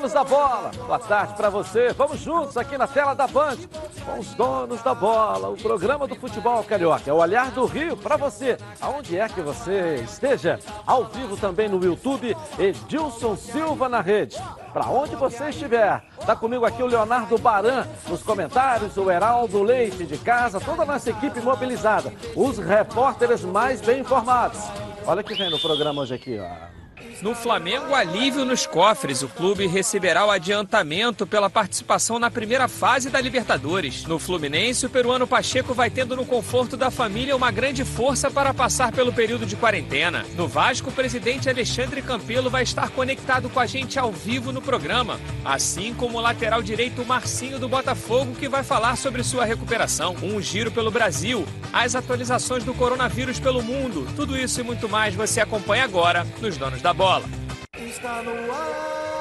[0.00, 0.70] donos da bola.
[0.86, 1.92] Boa tarde para você.
[1.92, 3.58] Vamos juntos aqui na tela da Band
[4.06, 7.10] com os donos da bola, o programa do futebol carioca.
[7.10, 10.58] É o olhar do Rio para você, aonde é que você esteja.
[10.86, 14.42] Ao vivo também no YouTube, Edilson Silva na rede.
[14.72, 16.02] Para onde você estiver.
[16.24, 20.86] Tá comigo aqui o Leonardo Baran nos comentários, o Heraldo Leite de casa, toda a
[20.86, 24.60] nossa equipe mobilizada, os repórteres mais bem informados.
[25.06, 26.79] Olha que vem no programa hoje aqui, ó.
[27.22, 29.22] No Flamengo, alívio nos cofres.
[29.22, 34.04] O clube receberá o adiantamento pela participação na primeira fase da Libertadores.
[34.04, 38.54] No Fluminense, o peruano Pacheco vai tendo no conforto da família uma grande força para
[38.54, 40.24] passar pelo período de quarentena.
[40.34, 44.62] No Vasco, o presidente Alexandre Campelo vai estar conectado com a gente ao vivo no
[44.62, 50.16] programa, assim como o lateral direito Marcinho do Botafogo, que vai falar sobre sua recuperação.
[50.22, 55.14] Um giro pelo Brasil, as atualizações do coronavírus pelo mundo, tudo isso e muito mais
[55.14, 57.24] você acompanha agora nos Donos da Bola bola.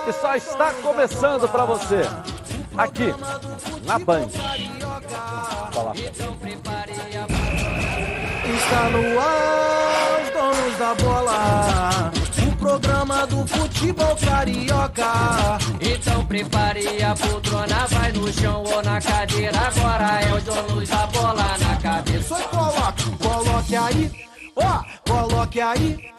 [0.08, 2.02] E só está começando para você.
[2.76, 3.14] Aqui,
[3.86, 4.28] na Band.
[8.56, 12.12] Está no ar, os donos da bola.
[12.48, 15.60] O programa do futebol carioca.
[15.80, 19.60] Então prepare a poltrona, vai no chão ou na cadeira.
[19.60, 22.36] Agora é os donos da bola na cabeça.
[22.36, 24.12] Só coloque, coloque aí,
[24.56, 26.19] ó, coloque aí.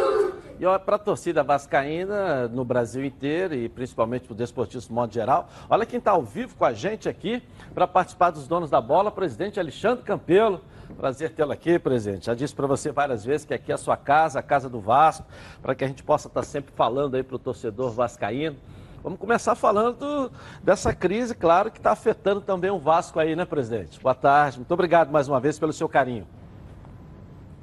[0.61, 5.11] E para a torcida vascaína no Brasil inteiro e principalmente para o desportismo de modo
[5.11, 7.41] geral, olha quem está ao vivo com a gente aqui
[7.73, 10.61] para participar dos donos da bola, presidente Alexandre Campelo.
[10.95, 12.27] Prazer tê-lo aqui, presidente.
[12.27, 14.79] Já disse para você várias vezes que aqui é a sua casa, a casa do
[14.79, 15.25] Vasco,
[15.63, 18.55] para que a gente possa estar tá sempre falando aí para o torcedor vascaíno.
[19.01, 23.99] Vamos começar falando dessa crise, claro, que está afetando também o Vasco aí, né, presidente?
[23.99, 24.57] Boa tarde.
[24.57, 26.27] Muito obrigado mais uma vez pelo seu carinho.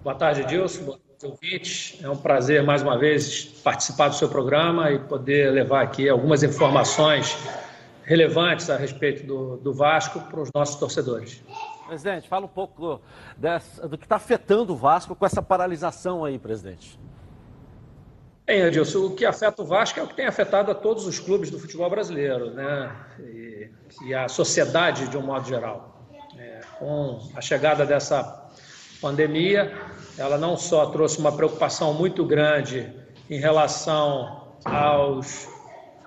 [0.03, 0.85] Boa tarde, Edilson.
[0.85, 1.99] Boa ouvintes.
[2.03, 6.43] É um prazer, mais uma vez, participar do seu programa e poder levar aqui algumas
[6.43, 7.37] informações
[8.05, 11.43] relevantes a respeito do, do Vasco para os nossos torcedores.
[11.87, 13.01] Presidente, fala um pouco
[13.37, 16.99] dessa, do que está afetando o Vasco com essa paralisação aí, presidente.
[18.47, 21.19] Bem, Edilson, o que afeta o Vasco é o que tem afetado a todos os
[21.19, 22.91] clubes do futebol brasileiro, né?
[23.21, 23.71] E,
[24.07, 26.09] e a sociedade de um modo geral.
[26.39, 28.49] É, com a chegada dessa
[29.03, 29.71] pandemia,
[30.19, 32.93] ela não só trouxe uma preocupação muito grande
[33.31, 35.49] em relação aos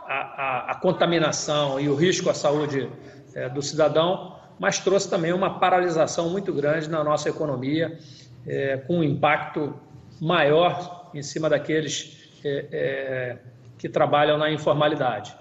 [0.05, 2.89] a, a, a contaminação e o risco à saúde
[3.33, 7.97] é, do cidadão, mas trouxe também uma paralisação muito grande na nossa economia,
[8.45, 9.73] é, com um impacto
[10.19, 13.37] maior em cima daqueles é, é,
[13.77, 15.35] que trabalham na informalidade.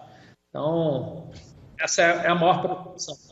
[0.49, 1.31] Então,
[1.79, 3.30] essa é a maior preocupação.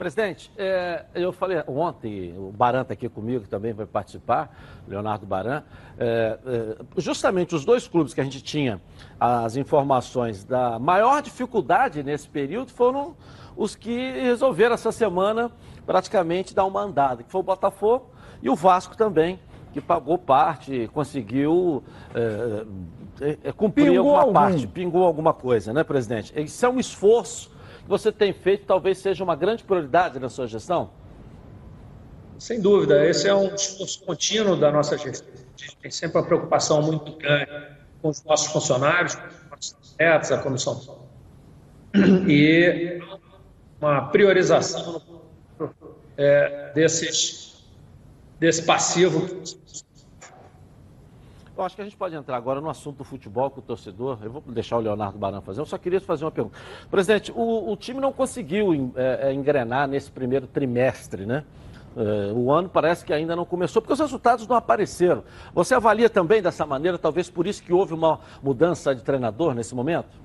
[0.00, 4.50] Presidente, é, eu falei ontem, o Baran está aqui comigo, também vai participar,
[4.88, 5.62] Leonardo Baran.
[5.98, 8.80] É, é, justamente os dois clubes que a gente tinha
[9.20, 13.14] as informações da maior dificuldade nesse período foram
[13.54, 15.52] os que resolveram essa semana
[15.84, 18.06] praticamente dar uma andada, que foi o Botafogo
[18.42, 19.38] e o Vasco também,
[19.70, 21.84] que pagou parte, conseguiu
[22.14, 24.32] é, é, cumprir pingou alguma algum.
[24.32, 26.32] parte, pingou alguma coisa, né, presidente?
[26.40, 27.59] Isso é um esforço
[27.90, 30.92] você tem feito, talvez seja uma grande prioridade na sua gestão?
[32.38, 35.28] Sem dúvida, esse é um esforço contínuo da nossa gestão.
[35.34, 37.50] A gente tem sempre uma preocupação muito grande
[38.00, 41.00] com os nossos funcionários, com os nossos atletas, a comissão.
[42.28, 43.02] E
[43.80, 45.02] uma priorização
[46.16, 47.64] é, desses,
[48.38, 49.42] desse passivo.
[51.60, 54.18] Eu acho que a gente pode entrar agora no assunto do futebol com o torcedor.
[54.22, 55.60] Eu vou deixar o Leonardo Barão fazer.
[55.60, 56.56] Eu só queria fazer uma pergunta.
[56.90, 61.44] Presidente, o, o time não conseguiu é, é, engrenar nesse primeiro trimestre, né?
[61.94, 65.22] É, o ano parece que ainda não começou, porque os resultados não apareceram.
[65.52, 69.74] Você avalia também dessa maneira, talvez por isso que houve uma mudança de treinador nesse
[69.74, 70.18] momento?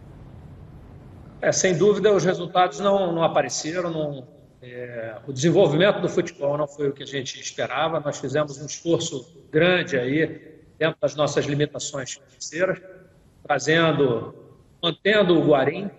[1.42, 3.92] É, sem dúvida, os resultados não, não apareceram.
[3.92, 4.26] Não,
[4.62, 8.00] é, o desenvolvimento do futebol não foi o que a gente esperava.
[8.00, 12.82] Nós fizemos um esforço grande aí, dentro das nossas limitações financeiras,
[13.44, 14.34] trazendo,
[14.82, 15.90] mantendo o Guarim,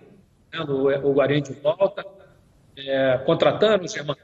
[1.03, 2.05] o Guarim de volta,
[2.77, 4.19] é, contratando o Germano,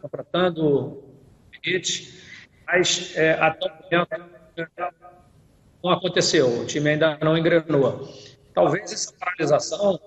[0.00, 1.14] contratando o
[1.50, 2.22] Benítez,
[2.66, 4.94] mas é, até o momento
[5.82, 8.08] não aconteceu, o time ainda não engrenou.
[8.54, 9.98] Talvez essa paralisação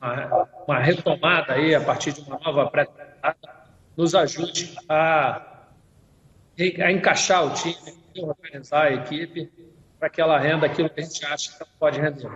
[0.00, 3.36] uma, uma retomada aí a partir de uma nova pré-temporada
[3.96, 5.64] nos ajude a,
[6.58, 9.50] a encaixar o time, organizar a equipe
[9.98, 12.30] para que ela renda aquilo que a gente acha que ela pode render.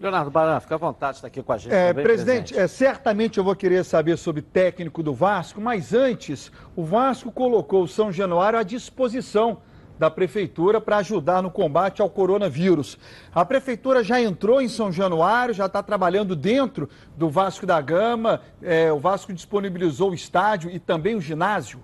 [0.00, 1.72] Leonardo Baran, fica à vontade de estar aqui com a gente.
[1.72, 2.58] É, também, presidente, presidente.
[2.58, 7.84] É, certamente eu vou querer saber sobre técnico do Vasco, mas antes, o Vasco colocou
[7.84, 9.58] o São Januário à disposição
[9.98, 12.98] da prefeitura para ajudar no combate ao coronavírus.
[13.32, 18.40] A prefeitura já entrou em São Januário, já está trabalhando dentro do Vasco da Gama.
[18.60, 21.78] É, o Vasco disponibilizou o estádio e também o ginásio.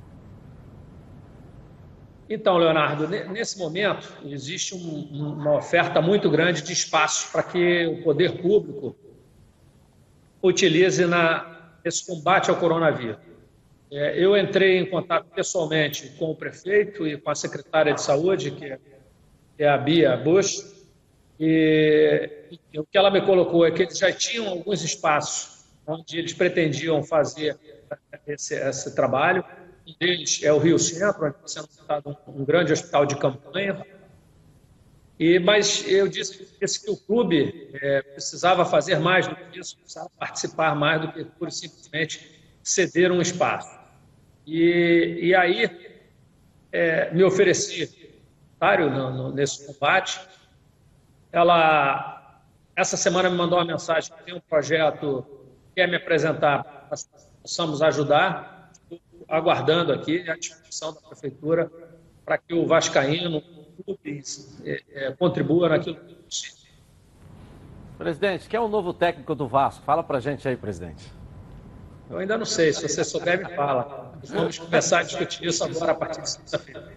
[2.31, 8.03] Então, Leonardo, nesse momento existe um, uma oferta muito grande de espaços para que o
[8.03, 8.95] poder público
[10.43, 13.17] utilize na, esse combate ao coronavírus.
[13.91, 18.51] É, eu entrei em contato pessoalmente com o prefeito e com a secretária de saúde,
[18.51, 18.79] que é,
[19.59, 20.77] é a Bia Bush,
[21.41, 22.31] e,
[22.71, 26.35] e o que ela me colocou é que eles já tinham alguns espaços onde eles
[26.35, 27.57] pretendiam fazer
[28.27, 29.43] esse, esse trabalho
[29.89, 33.85] um deles é o Rio Centro, onde está sendo montado um, grande hospital de campanha.
[35.19, 36.39] E, mas eu disse,
[36.85, 41.27] que o clube é, precisava fazer mais do que isso, precisava participar mais do que
[41.47, 43.77] e simplesmente ceder um espaço.
[44.47, 45.99] E, e aí
[46.71, 48.09] é, me ofereci
[48.59, 50.21] voluntário nesse combate.
[51.33, 52.43] Ela,
[52.77, 55.25] essa semana, me mandou uma mensagem tem um projeto,
[55.75, 56.89] quer me apresentar,
[57.43, 58.58] possamos ajudar
[59.29, 61.71] aguardando aqui a disposição da prefeitura
[62.25, 63.43] para que o Vascaíno,
[64.65, 66.59] é, é, contribua naquilo que é possível.
[67.97, 69.83] Presidente, quem é o novo técnico do Vasco?
[69.85, 71.13] Fala para a gente aí, presidente.
[72.09, 74.13] Eu ainda não sei, se você souber, me fala.
[74.25, 76.93] Vamos começar a discutir isso agora a partir de sexta-feira.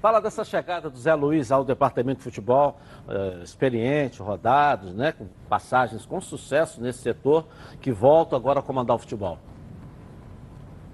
[0.00, 2.78] Fala dessa chegada do Zé Luiz ao departamento de futebol,
[3.08, 7.46] uh, experiente, rodados, né, com passagens com sucesso nesse setor,
[7.80, 9.38] que volta agora a comandar o futebol.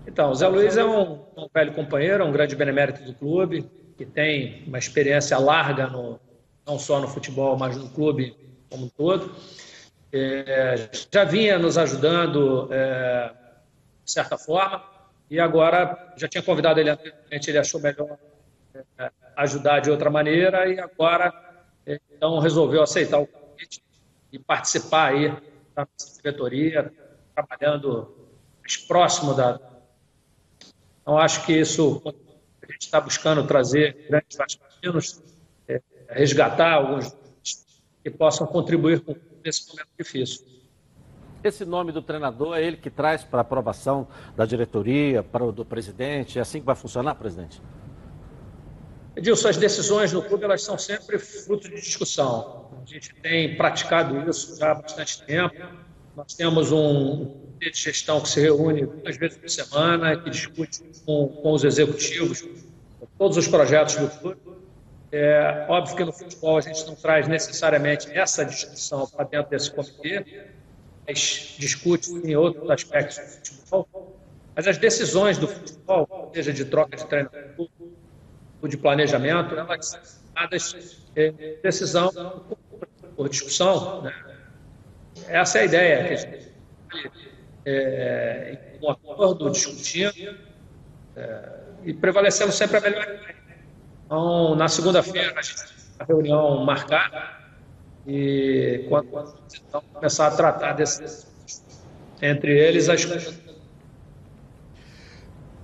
[0.06, 4.04] Então, o Zé Luiz é um, um velho companheiro, um grande benemérito do clube, que
[4.04, 6.20] tem uma experiência larga, no,
[6.66, 8.36] não só no futebol, mas no clube
[8.70, 9.34] como um todo.
[10.12, 13.32] É, já vinha nos ajudando é,
[14.04, 14.84] de certa forma,
[15.30, 18.18] e agora já tinha convidado ele anteriormente, ele achou melhor
[18.98, 21.32] é, ajudar de outra maneira, e agora
[21.86, 23.82] é, então resolveu aceitar o convite
[24.30, 25.34] e participar aí
[25.74, 25.86] da
[26.16, 26.92] diretoria,
[27.34, 28.14] trabalhando
[28.60, 29.58] mais próximo da,
[31.04, 35.22] então, acho que isso, a gente está buscando trazer grandes vascaínos,
[35.68, 37.14] é, resgatar alguns
[38.02, 39.04] que possam contribuir
[39.44, 40.46] nesse momento difícil.
[41.42, 45.62] Esse nome do treinador é ele que traz para aprovação da diretoria, para o do
[45.62, 47.60] presidente, é assim que vai funcionar, presidente?
[49.14, 52.70] Edilson, as decisões no clube elas são sempre fruto de discussão.
[52.82, 55.83] A gente tem praticado isso já há bastante tempo.
[56.16, 60.80] Nós temos um comitê de gestão que se reúne duas vezes por semana, que discute
[61.04, 62.44] com, com os executivos
[63.18, 64.40] todos os projetos do clube.
[65.10, 69.70] É óbvio que no futebol a gente não traz necessariamente essa discussão para dentro desse
[69.70, 70.48] comitê,
[71.06, 74.18] mas discute em outros aspectos do futebol.
[74.56, 77.68] Mas as decisões do futebol, seja de troca de treinador
[78.62, 80.00] ou de planejamento, elas são
[80.34, 81.30] dadas é,
[81.62, 82.44] decisão
[83.16, 84.02] por discussão.
[84.02, 84.33] Né?
[85.28, 86.54] Essa é a ideia que a gente
[87.66, 90.36] é, um acordo, discutindo
[91.16, 91.48] é,
[91.84, 93.36] e prevalecendo sempre a melhor ideia.
[94.04, 97.44] Então, na segunda-feira, a gente tem a reunião marcada
[98.06, 99.34] e quando, quando
[99.66, 101.26] então, começar a tratar desses,
[102.20, 103.06] entre eles as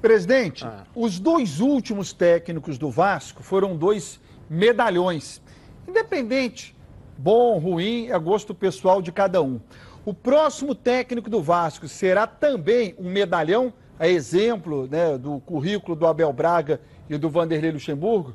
[0.00, 0.86] Presidente, ah.
[0.94, 5.42] os dois últimos técnicos do Vasco foram dois medalhões.
[5.86, 6.74] Independente,
[7.20, 9.60] bom, ruim, é gosto pessoal de cada um.
[10.06, 16.06] O próximo técnico do Vasco será também um medalhão, a exemplo né, do currículo do
[16.06, 18.34] Abel Braga e do Vanderlei Luxemburgo?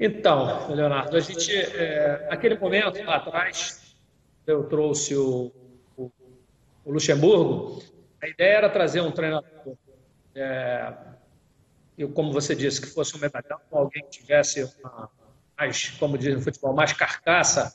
[0.00, 3.94] Então, Leonardo, a gente, é, naquele momento lá atrás,
[4.44, 5.52] eu trouxe o,
[5.96, 6.10] o,
[6.84, 7.80] o Luxemburgo,
[8.20, 9.76] a ideia era trazer um treinador,
[10.34, 10.92] é,
[11.96, 15.08] eu, como você disse, que fosse um medalhão, alguém que tivesse uma,
[15.58, 17.74] mais, como diz no futebol, mais carcaça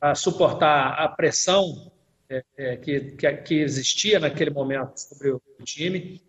[0.00, 1.90] a suportar a pressão
[2.28, 6.22] é, é, que, que, que, existia naquele momento sobre o time.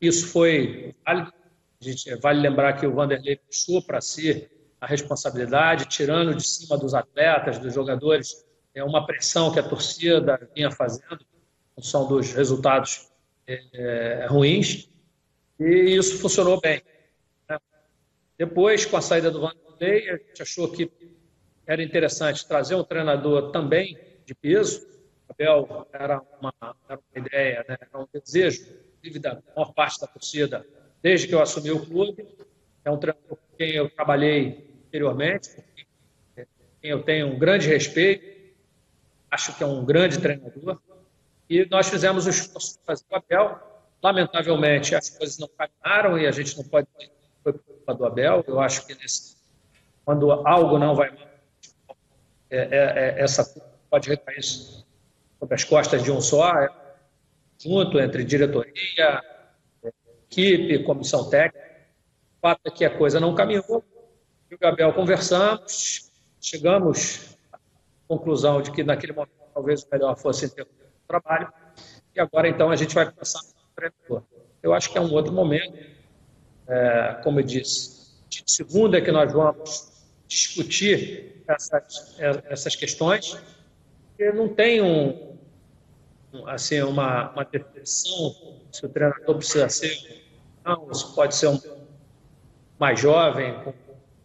[0.00, 1.32] Isso foi válido.
[1.80, 4.48] Gente, vale lembrar que o Vanderlei puxou para si
[4.80, 8.44] a responsabilidade, tirando de cima dos atletas, dos jogadores,
[8.74, 13.08] é uma pressão que a torcida vinha fazendo, em função dos resultados
[13.46, 14.88] é, é ruins,
[15.58, 16.82] e isso funcionou bem.
[17.48, 17.58] Né?
[18.38, 20.90] Depois, com a saída do Vanderlei, a gente achou que
[21.66, 24.86] era interessante trazer um treinador também de peso.
[25.28, 26.54] Abel era uma,
[26.88, 27.78] era uma ideia, né?
[27.80, 28.62] era um desejo,
[28.98, 30.66] inclusive, da maior parte da torcida,
[31.02, 32.26] desde que eu assumi o clube.
[32.84, 35.50] É um treinador com quem eu trabalhei anteriormente,
[36.82, 38.54] eu tenho um grande respeito,
[39.30, 40.78] acho que é um grande treinador,
[41.48, 43.58] e nós fizemos o esforço de fazer o Abel.
[44.02, 46.86] Lamentavelmente, as coisas não caminharam e a gente não pode
[47.42, 48.42] foi culpa do Abel.
[48.46, 49.33] Eu acho que nesse,
[50.04, 51.10] quando algo não vai
[52.50, 53.44] é, é, é, essa
[53.90, 56.68] pode recair sobre as costas de um só, é,
[57.58, 59.22] junto entre diretoria,
[60.30, 61.64] equipe, comissão técnica.
[62.38, 63.82] O fato é que a coisa não caminhou.
[64.50, 67.58] E o Gabriel conversamos, chegamos à
[68.06, 70.68] conclusão de que naquele momento talvez o melhor fosse ter o
[71.08, 71.52] trabalho.
[72.14, 74.22] E agora então a gente vai começar o treinador.
[74.62, 75.76] Eu acho que é um outro momento.
[76.66, 79.93] É, como eu disse, de segunda é que nós vamos
[80.28, 82.16] discutir essas,
[82.48, 83.36] essas questões.
[84.18, 85.36] Eu não tem um,
[86.46, 90.24] assim, uma, uma definição se o treinador precisa ser,
[90.64, 91.60] não, isso pode ser um
[92.78, 93.72] mais jovem, com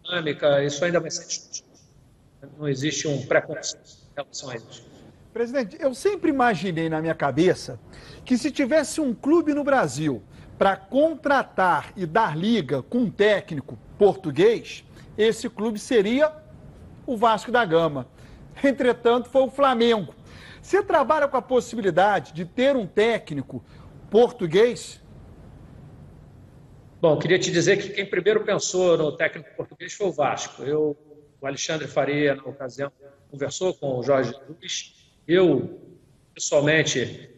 [0.03, 1.70] dinâmica, isso ainda vai ser discutido.
[2.58, 4.84] Não existe um preconceito em relação a isso.
[5.32, 7.79] Presidente, eu sempre imaginei na minha cabeça
[8.25, 10.24] que se tivesse um clube no Brasil
[10.58, 14.84] para contratar e dar liga com um técnico português,
[15.19, 16.31] esse clube seria
[17.05, 18.07] o Vasco da Gama.
[18.63, 20.15] Entretanto, foi o Flamengo.
[20.61, 23.63] Você trabalha com a possibilidade de ter um técnico
[24.09, 25.01] português?
[27.01, 30.63] Bom, queria te dizer que quem primeiro pensou no técnico português foi o Vasco.
[30.63, 30.97] Eu,
[31.41, 32.91] o Alexandre Faria, na ocasião,
[33.29, 35.13] conversou com o Jorge Luiz.
[35.27, 35.81] Eu,
[36.33, 37.29] pessoalmente,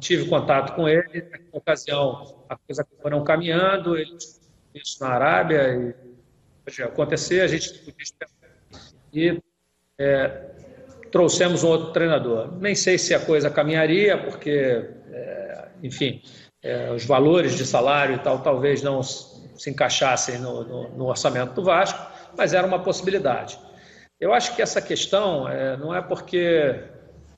[0.00, 1.22] tive contato com ele.
[1.30, 3.96] Na ocasião, a coisa não caminhando.
[3.96, 4.16] Ele
[4.74, 6.13] isso na Arábia e
[6.84, 7.94] acontecer, a gente.
[9.12, 9.40] E
[9.98, 10.50] é,
[11.10, 12.52] trouxemos um outro treinador.
[12.58, 16.20] Nem sei se a coisa caminharia, porque, é, enfim,
[16.62, 21.54] é, os valores de salário e tal talvez não se encaixassem no, no, no, orçamento
[21.54, 23.58] do Vasco, mas era uma possibilidade.
[24.18, 26.82] Eu acho que essa questão é, não é porque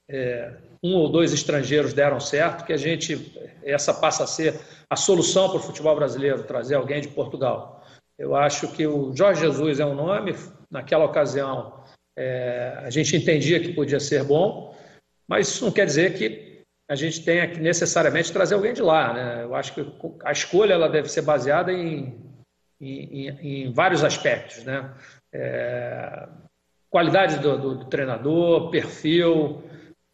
[0.09, 0.53] é,
[0.83, 5.49] um ou dois estrangeiros deram certo que a gente essa passa a ser a solução
[5.49, 7.76] para o futebol brasileiro trazer alguém de Portugal.
[8.19, 10.35] Eu acho que o Jorge Jesus é um nome.
[10.71, 11.85] Naquela ocasião
[12.17, 14.77] é, a gente entendia que podia ser bom,
[15.29, 19.13] mas isso não quer dizer que a gente tenha que necessariamente trazer alguém de lá.
[19.13, 19.45] Né?
[19.45, 19.85] Eu acho que
[20.25, 22.17] a escolha ela deve ser baseada em,
[22.81, 24.65] em, em vários aspectos.
[24.65, 24.91] Né?
[25.33, 26.29] É,
[26.89, 29.63] qualidade do, do, do, treinador, perfil,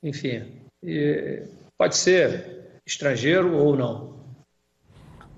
[0.03, 0.63] enfim.
[0.83, 1.45] E
[1.79, 4.22] pode ser estrangeiro ou não.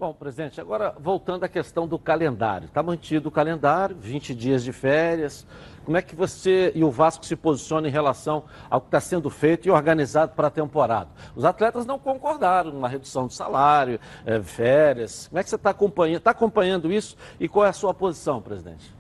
[0.05, 2.67] Bom, presidente, agora voltando à questão do calendário.
[2.67, 5.47] Está mantido o calendário, 20 dias de férias.
[5.83, 9.31] Como é que você e o Vasco se posicionam em relação ao que está sendo
[9.31, 11.09] feito e organizado para a temporada?
[11.35, 15.29] Os atletas não concordaram na redução de salário, é, férias.
[15.29, 18.95] Como é que você está acompanhando, acompanhando isso e qual é a sua posição, presidente?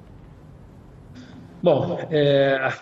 [1.62, 2.72] Bom, é,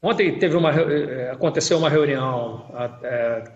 [0.00, 2.64] ontem teve uma, é, aconteceu uma reunião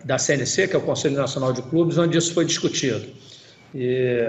[0.05, 3.36] da CNC, que é o Conselho Nacional de Clubes, onde isso foi discutido.
[3.77, 4.25] E,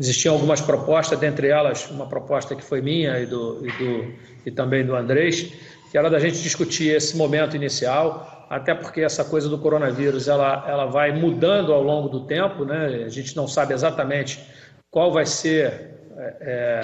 [0.00, 4.14] Existiam algumas propostas, dentre elas uma proposta que foi minha e, do, e, do,
[4.46, 5.52] e também do Andrés,
[5.90, 10.64] que era da gente discutir esse momento inicial, até porque essa coisa do coronavírus ela,
[10.68, 13.02] ela vai mudando ao longo do tempo, né?
[13.04, 14.40] a gente não sabe exatamente
[14.88, 15.96] qual vai ser
[16.40, 16.80] é,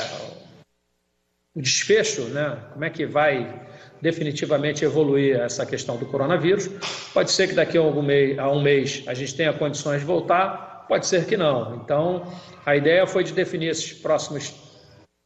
[1.55, 2.59] o desfecho, né?
[2.73, 3.63] como é que vai
[4.03, 6.69] definitivamente evoluir essa questão do coronavírus.
[7.15, 10.07] Pode ser que daqui a, algum mês, a um mês a gente tenha condições de
[10.07, 11.77] voltar, Pode ser que não.
[11.77, 12.31] Então,
[12.65, 14.55] a ideia foi de definir esses próximos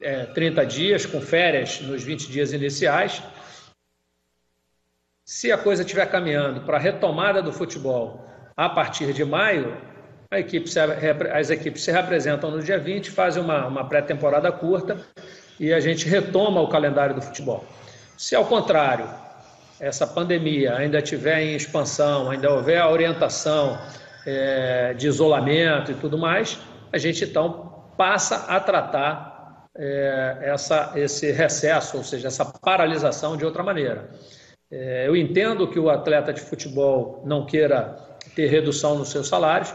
[0.00, 3.22] é, 30 dias, com férias nos 20 dias iniciais.
[5.24, 8.24] Se a coisa estiver caminhando para a retomada do futebol
[8.56, 9.76] a partir de maio,
[10.36, 14.98] equipe se, as equipes se representam no dia 20, fazem uma, uma pré-temporada curta
[15.58, 17.64] e a gente retoma o calendário do futebol.
[18.16, 19.08] Se ao contrário,
[19.80, 23.78] essa pandemia ainda estiver em expansão, ainda houver a orientação
[24.28, 26.58] é, de isolamento e tudo mais,
[26.92, 33.44] a gente então passa a tratar é, essa, esse recesso, ou seja, essa paralisação de
[33.44, 34.10] outra maneira.
[34.70, 37.96] É, eu entendo que o atleta de futebol não queira
[38.34, 39.74] ter redução nos seus salários,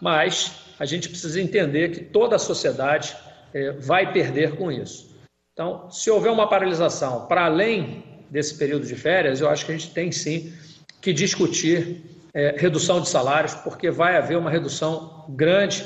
[0.00, 3.16] mas a gente precisa entender que toda a sociedade
[3.54, 5.14] é, vai perder com isso.
[5.52, 9.76] Então, se houver uma paralisação para além desse período de férias, eu acho que a
[9.76, 10.52] gente tem sim
[11.00, 12.02] que discutir
[12.34, 15.84] é, redução de salários, porque vai haver uma redução grande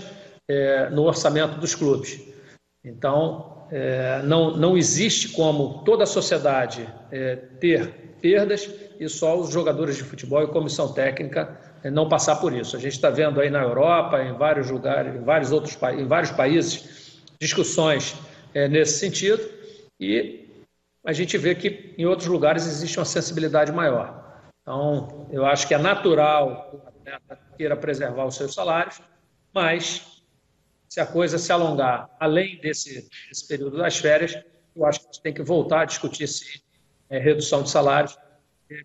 [0.48, 2.20] é, no orçamento dos clubes.
[2.84, 9.50] Então, é, não, não existe como toda a sociedade é, ter perdas e só os
[9.50, 12.76] jogadores de futebol e comissão técnica é, não passar por isso.
[12.76, 16.30] A gente está vendo aí na Europa, em vários lugares, em vários outros em vários
[16.30, 18.14] países, discussões
[18.54, 19.42] é, nesse sentido
[20.00, 20.46] e
[21.04, 24.25] a gente vê que em outros lugares existe uma sensibilidade maior.
[24.66, 29.00] Então, eu acho que é natural que o atleta queira preservar os seus salários,
[29.54, 30.24] mas
[30.88, 34.36] se a coisa se alongar além desse, desse período das férias,
[34.74, 36.60] eu acho que a gente tem que voltar a discutir se
[37.08, 38.18] é, redução de salários,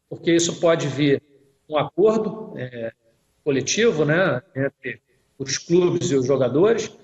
[0.08, 1.20] porque isso pode vir
[1.68, 2.92] um acordo é,
[3.44, 5.02] coletivo né, entre
[5.40, 6.96] os clubes e os jogadores,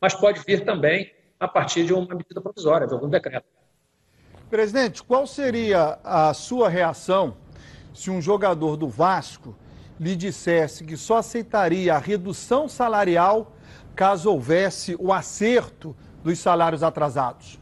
[0.00, 3.46] mas pode vir também a partir de uma medida provisória, de algum decreto.
[4.50, 7.36] Presidente, qual seria a sua reação
[7.92, 9.56] se um jogador do Vasco
[9.98, 13.54] lhe dissesse que só aceitaria a redução salarial
[13.94, 17.60] caso houvesse o acerto dos salários atrasados?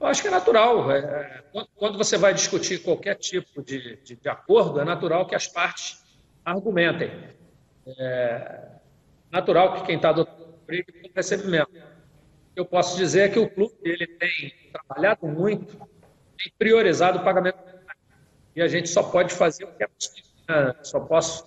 [0.00, 0.90] Eu acho que é natural.
[0.90, 5.34] É, é quando você vai discutir qualquer tipo de, de, de acordo, é natural que
[5.34, 6.04] as partes
[6.44, 7.10] argumentem.
[7.86, 8.68] É
[9.30, 10.26] natural que quem está do
[10.66, 11.72] brigue tem recebimento.
[12.54, 15.76] Eu posso dizer que o clube ele tem trabalhado muito,
[16.38, 17.58] tem priorizado o pagamento
[18.54, 20.30] e a gente só pode fazer o que é possível.
[20.48, 20.74] Né?
[20.82, 21.46] Só posso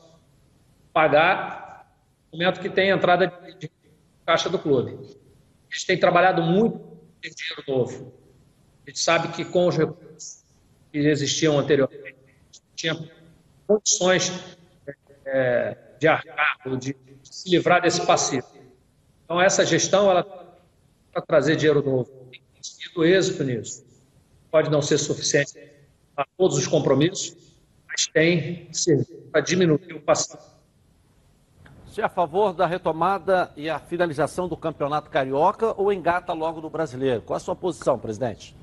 [0.91, 1.91] pagar
[2.31, 3.71] no momento que tem entrada de, de
[4.25, 4.91] caixa do clube.
[4.91, 6.79] A gente tem trabalhado muito
[7.23, 8.13] em dinheiro novo.
[8.85, 10.43] A gente sabe que com os recursos
[10.91, 12.15] que existiam anteriormente,
[12.75, 12.95] tinha
[13.65, 14.31] condições
[15.25, 18.47] é, de arcar, de, de se livrar desse passivo.
[19.25, 20.23] Então, essa gestão, ela
[21.11, 22.09] para trazer dinheiro novo.
[22.31, 23.85] Tem sido êxito nisso.
[24.51, 25.59] Pode não ser suficiente
[26.17, 27.37] para todos os compromissos,
[27.87, 30.41] mas tem servido para diminuir o passivo.
[31.85, 36.59] Você é a favor da retomada e a finalização do Campeonato Carioca ou engata logo
[36.59, 37.21] do Brasileiro?
[37.21, 38.55] Qual a sua posição, presidente?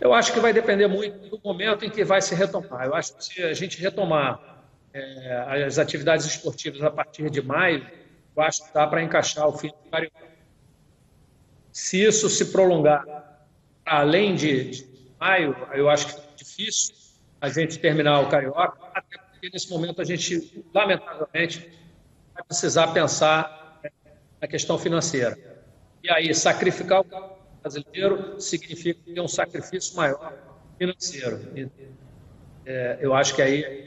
[0.00, 2.86] Eu acho que vai depender muito do momento em que vai se retomar.
[2.86, 7.86] Eu acho que se a gente retomar é, as atividades esportivas a partir de maio,
[8.36, 10.26] eu acho que dá para encaixar o fim do Carioca.
[11.70, 13.04] Se isso se prolongar
[13.86, 14.88] além de, de
[15.20, 16.27] maio, eu acho que
[16.58, 16.94] difícil
[17.40, 21.70] a gente terminar o Carioca, até porque nesse momento a gente, lamentavelmente,
[22.34, 23.80] vai precisar pensar
[24.40, 25.38] na questão financeira.
[26.02, 30.34] E aí, sacrificar o brasileiro significa ter um sacrifício maior
[30.76, 31.40] financeiro.
[31.56, 31.68] E,
[32.66, 33.86] é, eu acho que aí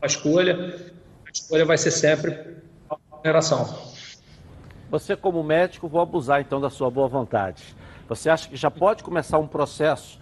[0.00, 0.92] a escolha,
[1.26, 2.56] a escolha vai ser sempre
[2.88, 3.90] a remuneração.
[4.90, 7.62] Você, como médico, vou abusar então da sua boa vontade.
[8.08, 10.18] Você acha que já pode começar um processo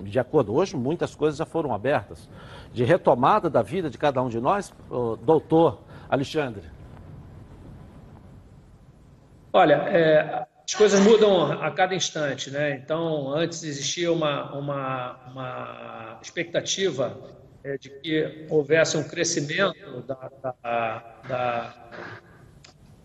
[0.00, 2.28] de acordo, hoje muitas coisas já foram abertas,
[2.72, 4.72] de retomada da vida de cada um de nós,
[5.22, 6.62] doutor Alexandre?
[9.52, 12.76] Olha, é, as coisas mudam a cada instante, né?
[12.76, 17.16] Então, antes existia uma, uma, uma expectativa
[17.64, 21.74] é, de que houvesse um crescimento da, da, da,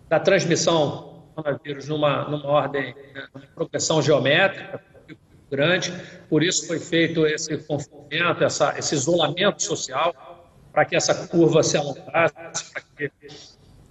[0.10, 4.84] da transmissão do coronavírus numa, numa ordem, né, uma progressão geométrica,
[5.56, 5.94] grande,
[6.28, 10.14] por isso foi feito esse confinamento, essa, esse isolamento social,
[10.72, 13.12] para que essa curva se alongasse, para que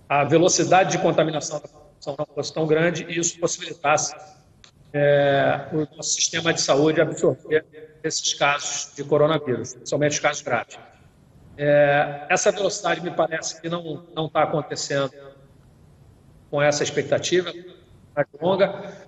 [0.09, 4.13] a velocidade de contaminação da população não fosse tão grande e isso possibilitasse
[4.93, 7.65] é, o nosso sistema de saúde absorver
[8.03, 10.79] esses casos de coronavírus, principalmente os casos graves.
[11.57, 15.13] É, essa velocidade me parece que não está acontecendo
[16.51, 17.53] com essa expectativa
[18.15, 19.02] mais longa.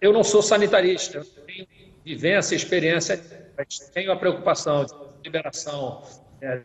[0.00, 1.66] Eu não sou sanitarista, eu tenho
[2.04, 3.20] vivência, experiência,
[3.92, 4.92] tenho a preocupação de
[5.24, 6.02] liberação
[6.40, 6.62] é,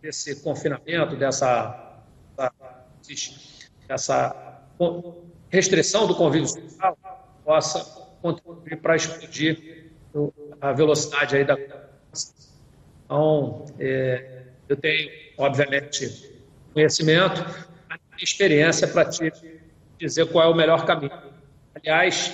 [0.00, 2.02] desse confinamento, dessa,
[3.88, 4.34] dessa
[5.50, 6.98] restrição do convívio social,
[7.44, 7.84] possa
[8.20, 9.92] contribuir para explodir
[10.60, 11.56] a velocidade aí da
[13.04, 16.32] então, é, eu tenho, obviamente,
[16.72, 17.44] conhecimento,
[18.18, 19.32] experiência para te
[19.98, 21.12] dizer qual é o melhor caminho.
[21.86, 22.32] Aliás,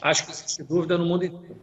[0.00, 1.56] acho que existe dúvida no mundo inteiro.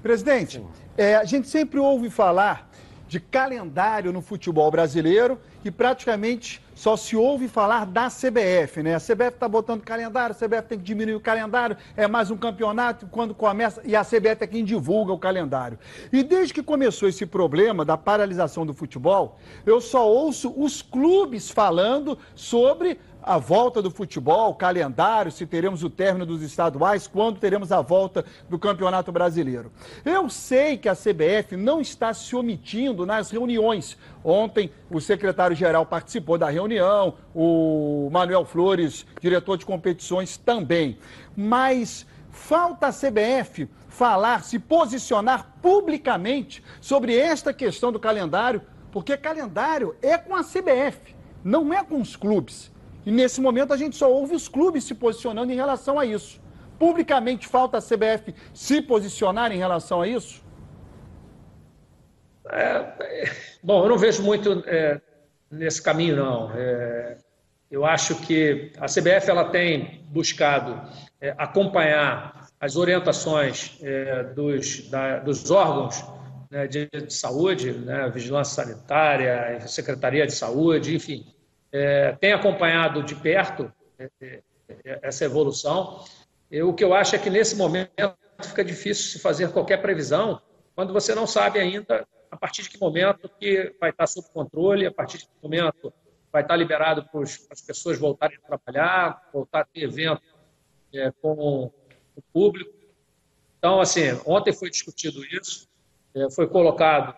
[0.00, 0.64] Presidente,
[0.96, 2.70] é, a gente sempre ouve falar
[3.08, 8.94] de calendário no futebol brasileiro e praticamente só se ouve falar da CBF, né?
[8.94, 12.36] A CBF está botando calendário, a CBF tem que diminuir o calendário, é mais um
[12.36, 15.78] campeonato quando começa, e a CBF é quem divulga o calendário.
[16.12, 21.50] E desde que começou esse problema da paralisação do futebol, eu só ouço os clubes
[21.50, 27.38] falando sobre a volta do futebol, o calendário, se teremos o término dos estaduais, quando
[27.38, 29.70] teremos a volta do Campeonato Brasileiro.
[30.04, 33.96] Eu sei que a CBF não está se omitindo nas reuniões.
[34.24, 40.98] Ontem, o secretário-geral participou da reunião, o Manuel Flores, diretor de competições, também.
[41.36, 49.94] Mas falta a CBF falar, se posicionar publicamente sobre esta questão do calendário, porque calendário
[50.02, 52.72] é com a CBF, não é com os clubes.
[53.04, 56.40] E nesse momento a gente só ouve os clubes se posicionando em relação a isso.
[56.78, 60.42] Publicamente falta a CBF se posicionar em relação a isso?
[62.50, 63.30] É,
[63.62, 65.00] bom, eu não vejo muito é,
[65.50, 66.50] nesse caminho, não.
[66.54, 67.16] É,
[67.70, 70.80] eu acho que a CBF ela tem buscado
[71.20, 76.04] é, acompanhar as orientações é, dos, da, dos órgãos
[76.50, 81.26] né, de, de, saúde, né, vigilância sanitária, secretaria de saúde, enfim,
[81.72, 84.42] é, tem acompanhado de perto é, é,
[85.02, 86.04] essa evolução.
[86.64, 90.40] O que eu acho é que nesse momento fica difícil se fazer qualquer previsão
[90.74, 94.86] quando você não sabe ainda a partir de que momento que vai estar sob controle,
[94.86, 95.92] a partir de que momento
[96.32, 100.22] vai estar liberado para as pessoas voltarem a trabalhar, voltar a ter evento
[100.94, 101.70] é, com
[102.16, 102.72] o público.
[103.58, 105.68] Então, assim, ontem foi discutido isso,
[106.14, 107.14] é, foi colocado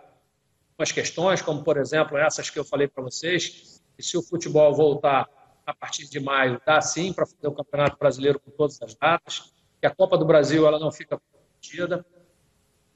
[0.77, 4.74] umas questões, como, por exemplo, essas que eu falei para vocês, que se o futebol
[4.74, 5.28] voltar
[5.66, 9.52] a partir de maio, dá sim para fazer o Campeonato Brasileiro com todas as datas,
[9.80, 12.04] que a Copa do Brasil ela não fica comprometida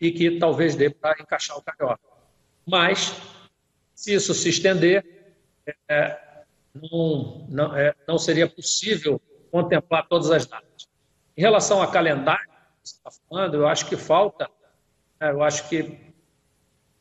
[0.00, 2.00] e que talvez dê para encaixar o Carioca.
[2.66, 3.14] Mas,
[3.94, 5.34] se isso se estender,
[5.88, 10.88] é, não, não, é, não seria possível contemplar todas as datas.
[11.36, 12.48] Em relação a calendário,
[12.82, 14.50] que você está falando, eu acho que falta,
[15.20, 15.98] é, eu acho que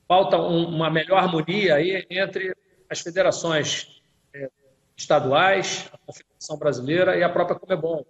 [0.08, 2.56] falta um, uma melhor harmonia aí entre
[2.90, 4.02] as federações
[4.34, 4.50] é,
[4.96, 8.06] estaduais, a Confederação Brasileira e a própria Comebol.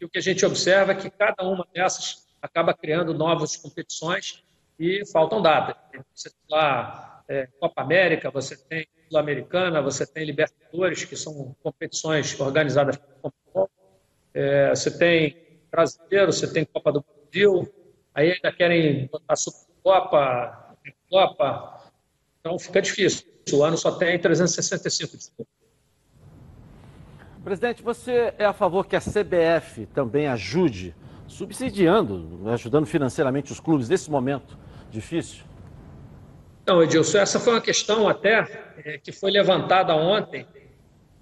[0.00, 4.44] E o que a gente observa é que cada uma dessas acaba criando novas competições
[4.78, 5.76] e faltam datas.
[6.14, 12.38] Você tem lá é, Copa América, você tem Sul-Americana, você tem Libertadores, que são competições
[12.38, 13.70] organizadas pela Comebol.
[14.34, 17.72] É, você tem Brasileiro, você tem Copa do Brasil,
[18.14, 20.66] aí ainda querem botar Supercopa,
[21.08, 21.90] Copa,
[22.40, 23.26] então fica difícil.
[23.52, 25.52] O ano só tem 365 disputas.
[27.44, 30.96] Presidente, você é a favor que a CBF também ajude,
[31.28, 34.58] subsidiando, ajudando financeiramente os clubes nesse momento
[34.90, 35.44] difícil?
[36.66, 40.44] Não, Edilson, essa foi uma questão até é, que foi levantada ontem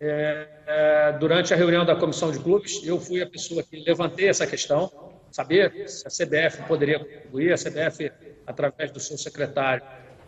[0.00, 2.80] é, é, durante a reunião da comissão de clubes.
[2.86, 4.90] Eu fui a pessoa que levantei essa questão,
[5.30, 8.10] saber se a CBF poderia contribuir, a CBF,
[8.46, 9.84] através do seu secretário,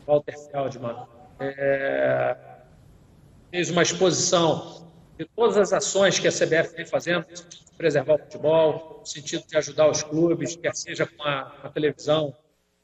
[0.06, 2.36] Walter Feldman, é,
[3.50, 7.26] fez uma exposição de todas as ações que a CBF vem fazendo,
[7.76, 12.34] preservar o futebol, no sentido de ajudar os clubes, quer seja com a, a televisão,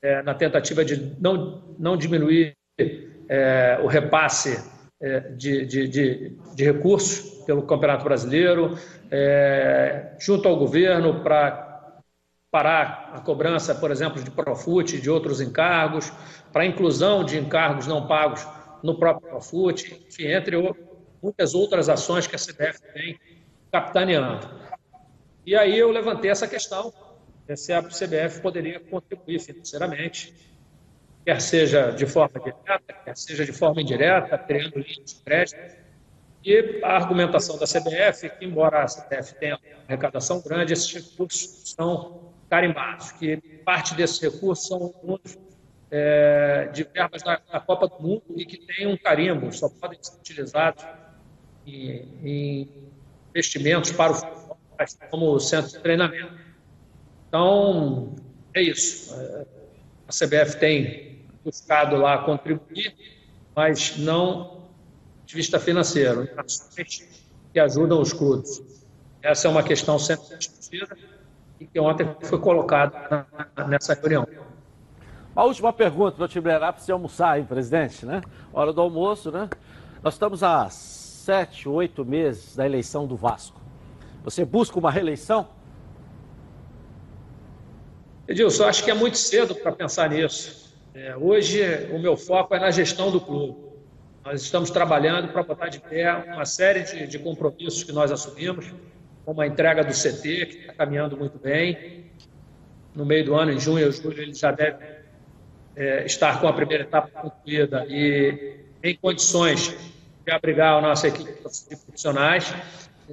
[0.00, 2.56] é, na tentativa de não, não diminuir
[3.28, 4.62] é, o repasse
[5.00, 8.78] é, de, de, de, de, recursos pelo Campeonato Brasileiro,
[9.10, 11.71] é, junto ao governo para
[12.52, 16.12] parar a cobrança, por exemplo, de Profut de outros encargos,
[16.52, 18.46] para a inclusão de encargos não pagos
[18.82, 20.56] no próprio Profut, enfim, entre
[21.22, 23.18] muitas outras ações que a CBF tem
[23.72, 24.46] capitaneando.
[25.46, 26.92] E aí eu levantei essa questão,
[27.56, 30.34] se a CBF poderia contribuir financeiramente,
[31.24, 35.82] quer seja de forma direta, quer seja de forma indireta, criando linhas de crédito.
[36.44, 41.72] E a argumentação da CBF, que embora a CBF tenha uma arrecadação grande, esses recursos
[41.74, 45.38] são carimbados, que parte desses recursos são fundos
[45.90, 49.98] é, de verbas da, da, Copa do Mundo e que têm um carimbo, só podem
[50.02, 50.84] ser utilizados
[51.66, 52.68] em, em
[53.30, 54.58] investimentos para o futebol,
[55.10, 56.34] como centro de treinamento.
[57.26, 58.16] Então,
[58.52, 59.14] é isso.
[59.14, 59.46] É,
[60.06, 62.94] a CBF tem buscado lá contribuir,
[63.56, 64.68] mas não
[65.24, 66.28] de vista financeiro,
[67.50, 68.62] que ajudam os clubes.
[69.22, 70.94] Essa é uma questão sempre discutida
[71.66, 72.94] que ontem foi colocado
[73.68, 74.26] nessa reunião.
[75.34, 78.20] A última pergunta, vou te liberar para você almoçar aí, presidente, né?
[78.52, 79.48] Hora do almoço, né?
[80.02, 83.60] Nós estamos há sete, oito meses da eleição do Vasco.
[84.24, 85.48] Você busca uma reeleição?
[88.28, 90.76] Edilson, acho que é muito cedo para pensar nisso.
[90.94, 93.56] É, hoje, o meu foco é na gestão do clube.
[94.24, 98.72] Nós estamos trabalhando para botar de pé uma série de, de compromissos que nós assumimos
[99.24, 102.06] como a entrega do CT, que está caminhando muito bem.
[102.94, 104.84] No meio do ano, em junho ou julho, ele já deve
[105.76, 109.74] é, estar com a primeira etapa concluída e em condições
[110.24, 112.54] de abrigar a nossa equipe de profissionais.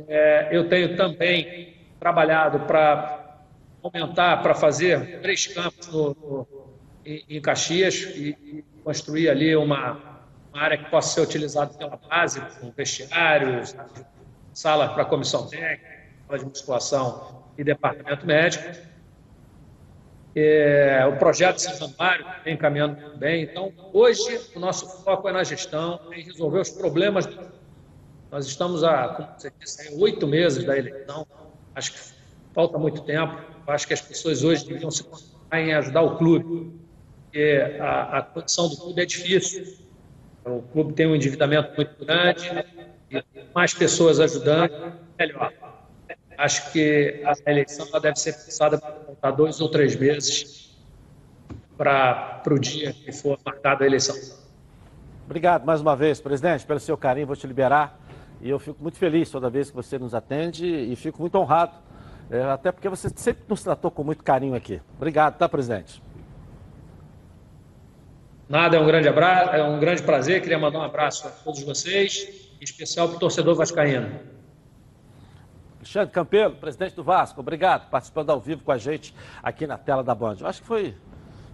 [0.08, 3.38] É, eu tenho também trabalhado para
[3.84, 6.48] aumentar, para fazer três campos no, no,
[7.06, 10.20] em, em, Caxias e, e, construir ali uma,
[10.52, 13.76] uma área que possa ser utilizada pela base, com vestiários,
[14.54, 15.99] sala para comissão técnica,
[16.38, 18.64] de musculação e departamento médico.
[20.36, 23.44] É, o projeto Santo Mário vem caminhando bem.
[23.44, 27.28] Então, hoje, o nosso foco é na gestão, em resolver os problemas.
[28.32, 31.26] Nós estamos há, como você disse, oito meses da eleição.
[31.74, 32.00] Acho que
[32.54, 33.36] falta muito tempo.
[33.68, 36.72] Acho que as pessoas hoje deviam se concentrar em ajudar o clube,
[37.24, 39.78] porque a, a condição do clube é difícil.
[40.46, 42.50] O clube tem um endividamento muito grande,
[43.12, 45.52] e mais pessoas ajudando, melhor.
[46.40, 50.74] Acho que a eleição deve ser pensada para dois ou três meses
[51.78, 54.16] para o dia que for marcada a eleição.
[55.26, 57.28] Obrigado mais uma vez, presidente, pelo seu carinho.
[57.28, 58.00] Vou te liberar.
[58.42, 61.74] E eu fico muito feliz toda vez que você nos atende e fico muito honrado,
[62.32, 64.82] é, até porque você sempre nos tratou com muito carinho aqui.
[64.96, 66.02] Obrigado, tá, presidente?
[68.48, 70.42] Nada, é um grande abraço, é um grande prazer.
[70.42, 74.39] Queria mandar um abraço a todos vocês, em especial para o torcedor vascaíno.
[75.90, 80.04] Alexandre Campelo, presidente do Vasco, obrigado, participando ao vivo com a gente aqui na tela
[80.04, 80.38] da Band.
[80.40, 80.94] Eu acho que foi.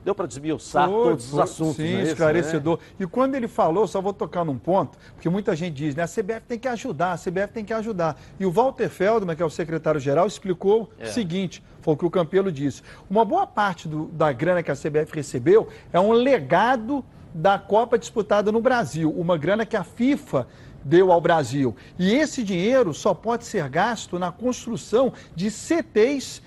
[0.03, 1.77] Deu para desmiuçar foi, todos foi, os assuntos.
[1.77, 2.77] Sim, é esclarecedor.
[2.77, 2.83] Né?
[2.99, 6.03] E quando ele falou, só vou tocar num ponto, porque muita gente diz, né?
[6.03, 8.19] A CBF tem que ajudar, a CBF tem que ajudar.
[8.37, 11.05] E o Walter Feldman, que é o secretário-geral, explicou é.
[11.05, 12.83] o seguinte: foi o que o Campelo disse.
[13.09, 17.97] Uma boa parte do, da grana que a CBF recebeu é um legado da Copa
[17.97, 19.09] disputada no Brasil.
[19.11, 20.45] Uma grana que a FIFA
[20.85, 21.75] deu ao Brasil.
[21.97, 26.43] E esse dinheiro só pode ser gasto na construção de CTs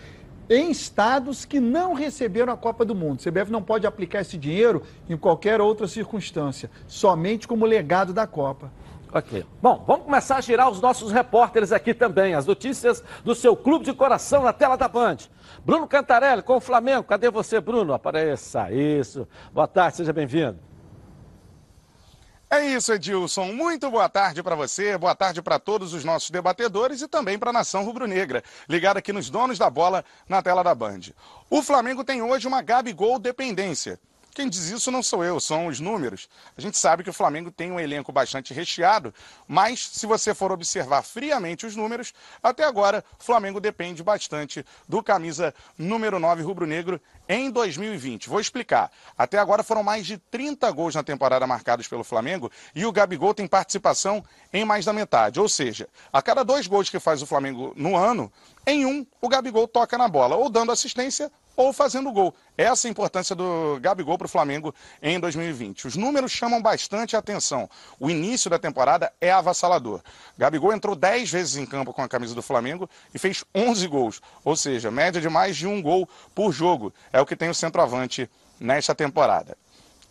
[0.49, 3.21] em estados que não receberam a Copa do Mundo.
[3.21, 8.27] O CBF não pode aplicar esse dinheiro em qualquer outra circunstância, somente como legado da
[8.27, 8.73] Copa.
[9.13, 9.45] Ok.
[9.61, 12.35] Bom, vamos começar a girar os nossos repórteres aqui também.
[12.35, 15.17] As notícias do seu clube de coração na tela da Band.
[15.65, 17.05] Bruno Cantarelli com o Flamengo.
[17.05, 17.95] Cadê você, Bruno?
[17.95, 18.71] Apareça.
[18.71, 19.27] Isso.
[19.53, 20.68] Boa tarde, seja bem-vindo.
[22.51, 23.53] É isso, Edilson.
[23.53, 27.51] Muito boa tarde para você, boa tarde para todos os nossos debatedores e também para
[27.51, 31.01] a nação rubro-negra, ligada aqui nos donos da bola na tela da Band.
[31.51, 34.01] O Flamengo tem hoje uma Gabigol dependência.
[34.35, 36.29] Quem diz isso não sou eu, são os números.
[36.57, 39.13] A gente sabe que o Flamengo tem um elenco bastante recheado,
[39.47, 42.13] mas se você for observar friamente os números,
[42.43, 48.29] até agora o Flamengo depende bastante do camisa número 9 rubro-negro em 2020.
[48.29, 48.91] Vou explicar.
[49.17, 53.35] Até agora foram mais de 30 gols na temporada marcados pelo Flamengo e o Gabigol
[53.35, 55.41] tem participação em mais da metade.
[55.41, 58.33] Ou seja, a cada dois gols que faz o Flamengo no ano,
[58.67, 62.33] em um o Gabigol toca na bola, ou dando assistência ou fazendo gol.
[62.57, 65.89] Essa é a importância do Gabigol para o Flamengo em 2020.
[65.89, 67.69] Os números chamam bastante atenção.
[67.99, 70.01] O início da temporada é avassalador.
[70.39, 74.23] Gabigol entrou 10 vezes em campo com a camisa do Flamengo e fez 11 gols,
[74.45, 76.95] ou seja, média de mais de um gol por jogo.
[77.13, 79.57] É o que tem o centroavante nesta temporada.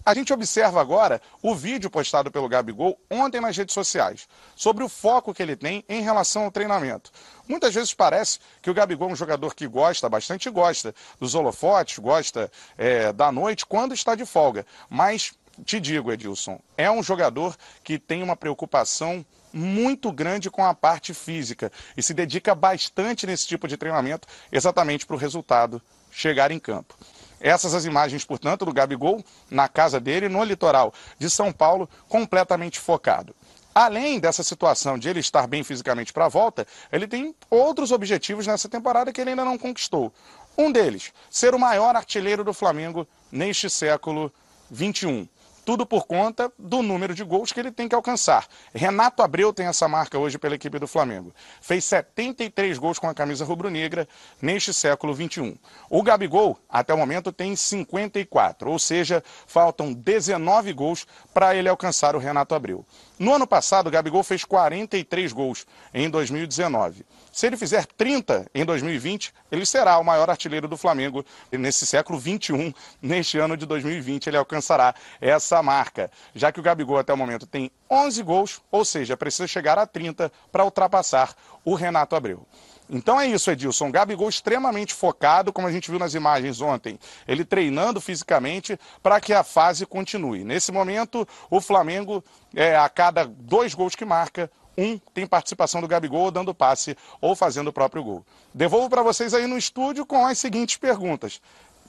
[0.08, 4.88] A gente observa agora o vídeo postado pelo Gabigol ontem nas redes sociais, sobre o
[4.88, 7.12] foco que ele tem em relação ao treinamento.
[7.46, 12.00] Muitas vezes parece que o Gabigol é um jogador que gosta, bastante gosta dos holofotes,
[12.00, 14.66] gosta é, da noite quando está de folga.
[14.90, 15.34] Mas
[15.66, 21.14] te digo, Edilson, é um jogador que tem uma preocupação muito grande com a parte
[21.14, 26.60] física e se dedica bastante nesse tipo de treinamento exatamente para o resultado chegar em
[26.60, 26.96] campo.
[27.40, 32.80] Essas as imagens, portanto, do Gabigol na casa dele, no litoral de São Paulo, completamente
[32.80, 33.36] focado.
[33.74, 38.48] Além dessa situação de ele estar bem fisicamente para a volta, ele tem outros objetivos
[38.48, 40.12] nessa temporada que ele ainda não conquistou.
[40.58, 44.34] Um deles, ser o maior artilheiro do Flamengo neste século
[44.72, 45.28] 21
[45.68, 48.48] tudo por conta do número de gols que ele tem que alcançar.
[48.74, 51.36] Renato Abreu tem essa marca hoje pela equipe do Flamengo.
[51.60, 54.08] Fez 73 gols com a camisa rubro-negra
[54.42, 55.58] neste século 21.
[55.90, 62.16] O Gabigol, até o momento, tem 54, ou seja, faltam 19 gols para ele alcançar
[62.16, 62.86] o Renato Abreu.
[63.20, 67.06] No ano passado, o Gabigol fez 43 gols em 2019.
[67.38, 72.18] Se ele fizer 30 em 2020, ele será o maior artilheiro do Flamengo nesse século
[72.18, 72.74] 21.
[73.00, 77.46] Neste ano de 2020, ele alcançará essa marca, já que o Gabigol até o momento
[77.46, 82.44] tem 11 gols, ou seja, precisa chegar a 30 para ultrapassar o Renato Abreu.
[82.90, 83.92] Então é isso, Edilson.
[83.92, 86.98] Gabigol extremamente focado, como a gente viu nas imagens ontem,
[87.28, 90.44] ele treinando fisicamente para que a fase continue.
[90.44, 92.24] Nesse momento, o Flamengo,
[92.56, 97.36] é, a cada dois gols que marca, um tem participação do Gabigol dando passe ou
[97.36, 98.26] fazendo o próprio gol.
[98.54, 101.42] Devolvo para vocês aí no estúdio com as seguintes perguntas.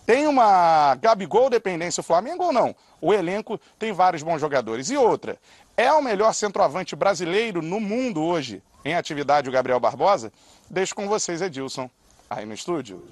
[0.07, 2.75] Tem uma Gabigol dependência o Flamengo ou não?
[2.99, 4.89] O elenco tem vários bons jogadores.
[4.89, 5.39] E outra,
[5.77, 10.33] é o melhor centroavante brasileiro no mundo hoje em atividade o Gabriel Barbosa?
[10.71, 11.91] Deixo com vocês, Edilson,
[12.31, 13.05] aí no estúdio.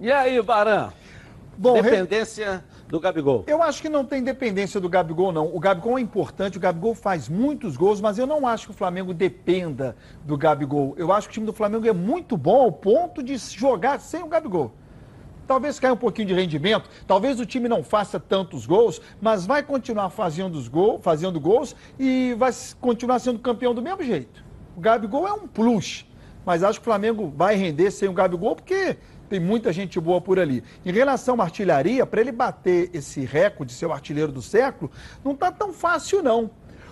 [0.00, 0.92] E aí, Baran?
[1.60, 3.42] Bom, Dependência do Gabigol.
[3.48, 5.52] Eu acho que não tem dependência do Gabigol, não.
[5.52, 8.76] O Gabigol é importante, o Gabigol faz muitos gols, mas eu não acho que o
[8.76, 10.94] Flamengo dependa do Gabigol.
[10.96, 14.22] Eu acho que o time do Flamengo é muito bom ao ponto de jogar sem
[14.22, 14.72] o Gabigol.
[15.48, 19.62] Talvez caia um pouquinho de rendimento, talvez o time não faça tantos gols, mas vai
[19.62, 24.44] continuar fazendo, os gol, fazendo gols e vai continuar sendo campeão do mesmo jeito.
[24.76, 26.06] O Gabigol é um plus.
[26.44, 28.96] mas acho que o Flamengo vai render sem o Gabigol, porque
[29.28, 30.62] tem muita gente boa por ali.
[30.84, 34.90] Em relação à artilharia, para ele bater esse recorde de ser o artilheiro do século,
[35.24, 36.50] não está tão fácil não.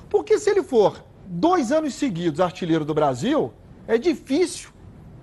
[0.08, 3.52] Porque se ele for dois anos seguidos artilheiro do Brasil,
[3.88, 4.70] é difícil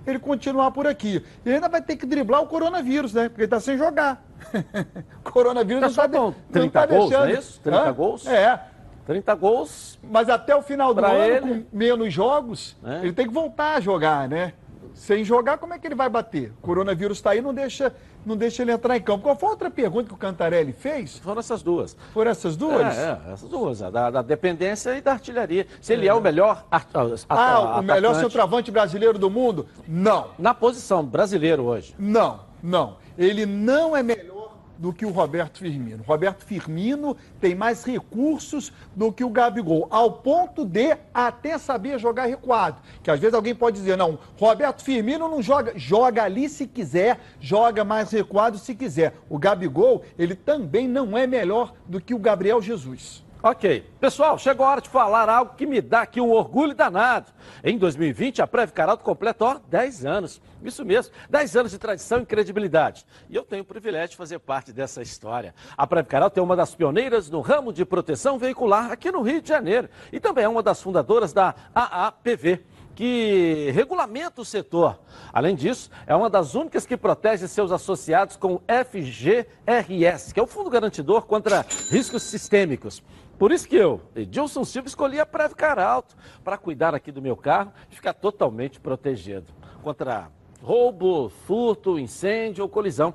[0.05, 1.23] ele continuar por aqui.
[1.45, 3.29] E ainda vai ter que driblar o coronavírus, né?
[3.29, 4.23] Porque ele está sem jogar.
[5.23, 6.33] coronavírus tá não está bom.
[6.51, 7.27] 30 tá gols, deixando.
[7.27, 7.59] não é isso?
[7.61, 7.93] 30 Hã?
[7.93, 8.27] gols?
[8.27, 8.59] É.
[9.05, 9.99] 30 gols.
[10.03, 11.39] Mas até o final do ano, ele...
[11.63, 12.99] com menos jogos, é.
[13.03, 14.53] ele tem que voltar a jogar, né?
[14.93, 16.51] Sem jogar, como é que ele vai bater?
[16.59, 17.93] O coronavírus está aí, não deixa,
[18.25, 19.23] não deixa ele entrar em campo.
[19.23, 21.17] Qual foi a outra pergunta que o Cantarelli fez?
[21.17, 21.95] Foram essas duas.
[22.13, 22.97] Foram essas duas?
[22.97, 23.79] É, é essas duas.
[23.79, 25.67] Da, da, dependência e da artilharia.
[25.81, 26.65] Se ele é, é o melhor.
[26.71, 26.81] A,
[27.29, 29.67] ah, o melhor centroavante brasileiro do mundo?
[29.87, 30.29] Não.
[30.37, 31.95] Na posição brasileiro hoje?
[31.97, 32.97] Não, não.
[33.17, 34.32] Ele não é melhor
[34.77, 36.03] do que o Roberto Firmino.
[36.03, 42.25] Roberto Firmino tem mais recursos do que o Gabigol, ao ponto de até saber jogar
[42.25, 42.81] recuado.
[43.01, 47.19] Que às vezes alguém pode dizer, não, Roberto Firmino não joga, joga ali se quiser,
[47.39, 49.13] joga mais recuado se quiser.
[49.29, 53.22] O Gabigol, ele também não é melhor do que o Gabriel Jesus.
[53.45, 53.83] Ok.
[53.99, 57.29] Pessoal, chegou a hora de falar algo que me dá aqui um orgulho danado.
[57.61, 60.41] Em 2020, a Preve Caralto completa, ó, 10 anos.
[60.63, 63.05] Isso mesmo, 10 anos de tradição e credibilidade.
[63.29, 65.53] E eu tenho o privilégio de fazer parte dessa história.
[65.75, 69.41] A Preve Caralto é uma das pioneiras no ramo de proteção veicular aqui no Rio
[69.41, 69.89] de Janeiro.
[70.09, 72.63] E também é uma das fundadoras da AAPV
[72.95, 74.99] que regulamenta o setor.
[75.31, 80.47] Além disso, é uma das únicas que protege seus associados com FGRS, que é o
[80.47, 83.03] Fundo Garantidor contra Riscos Sistêmicos.
[83.37, 87.35] Por isso que eu, Edilson Silva, escolhi a Previcar Alto para cuidar aqui do meu
[87.35, 89.51] carro e ficar totalmente protegido
[89.81, 90.29] contra
[90.61, 93.13] roubo, furto, incêndio ou colisão.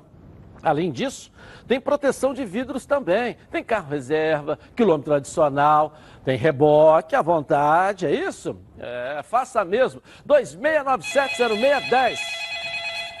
[0.61, 1.31] Além disso,
[1.67, 3.37] tem proteção de vidros também.
[3.49, 5.93] Tem carro reserva, quilômetro adicional,
[6.25, 8.59] tem reboque à vontade, é isso?
[8.77, 10.03] É, faça mesmo.
[10.27, 12.19] 26970610.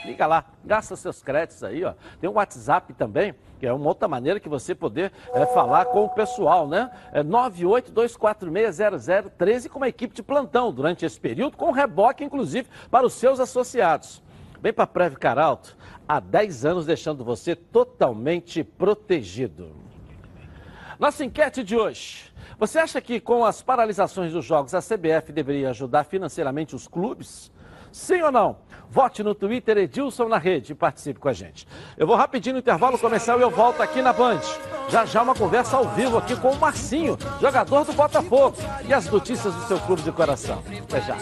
[0.05, 1.93] Liga lá, gasta seus créditos aí, ó.
[2.21, 6.05] Tem um WhatsApp também, que é uma outra maneira que você poder é, falar com
[6.05, 6.89] o pessoal, né?
[7.11, 13.11] É 982460013 com uma equipe de plantão durante esse período, com reboque, inclusive, para os
[13.13, 14.23] seus associados.
[14.61, 19.71] Vem para a Preve Caralto, há 10 anos deixando você totalmente protegido.
[20.99, 22.25] Nossa enquete de hoje.
[22.57, 27.49] Você acha que com as paralisações dos jogos a CBF deveria ajudar financeiramente os clubes?
[27.91, 28.57] Sim ou não?
[28.89, 31.67] Vote no Twitter Edilson na rede e participe com a gente.
[31.97, 34.41] Eu vou rapidinho no intervalo começar e eu volto aqui na Band.
[34.89, 39.05] Já já uma conversa ao vivo aqui com o Marcinho, jogador do Botafogo, e as
[39.07, 40.61] notícias do seu clube de coração.
[40.83, 41.15] Até já.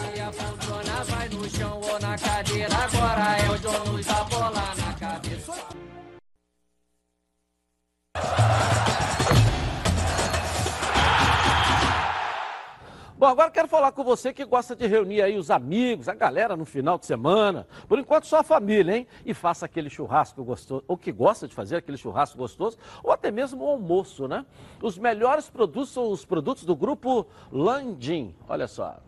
[13.18, 16.56] Bom, agora quero falar com você que gosta de reunir aí os amigos, a galera
[16.56, 17.66] no final de semana.
[17.88, 19.08] Por enquanto, só a família, hein?
[19.26, 23.32] E faça aquele churrasco gostoso, ou que gosta de fazer aquele churrasco gostoso, ou até
[23.32, 24.46] mesmo o almoço, né?
[24.80, 28.36] Os melhores produtos são os produtos do grupo Landim.
[28.48, 29.07] Olha só.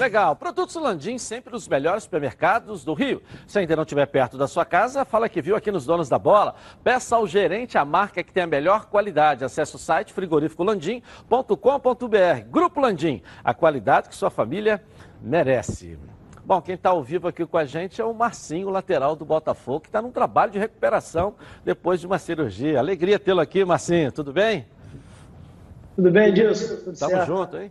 [0.00, 0.34] Legal.
[0.34, 3.20] Produtos Landim, sempre os melhores supermercados do Rio.
[3.46, 6.18] Se ainda não estiver perto da sua casa, fala que viu aqui nos Donos da
[6.18, 6.54] Bola.
[6.82, 9.44] Peça ao gerente a marca que tem a melhor qualidade.
[9.44, 12.48] Acesse o site frigoríficolandim.com.br.
[12.48, 14.82] Grupo Landim, a qualidade que sua família
[15.20, 15.98] merece.
[16.46, 19.80] Bom, quem está ao vivo aqui com a gente é o Marcinho, lateral do Botafogo,
[19.80, 22.78] que está num trabalho de recuperação depois de uma cirurgia.
[22.78, 24.10] Alegria tê-lo aqui, Marcinho.
[24.10, 24.66] Tudo bem?
[25.94, 26.76] Tudo bem, Dilson?
[26.76, 27.26] Tudo Tamo certo.
[27.26, 27.70] junto, hein?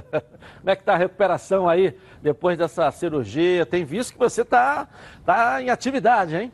[0.60, 3.66] Como é que está a recuperação aí depois dessa cirurgia?
[3.66, 4.88] Tem visto que você está
[5.24, 6.52] tá em atividade, hein?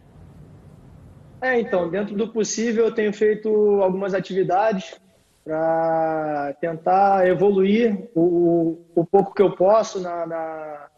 [1.41, 3.49] É, então, dentro do possível, eu tenho feito
[3.83, 5.01] algumas atividades
[5.45, 10.89] para tentar evoluir o, o pouco que eu posso na, na,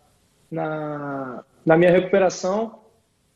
[0.51, 2.80] na, na minha recuperação.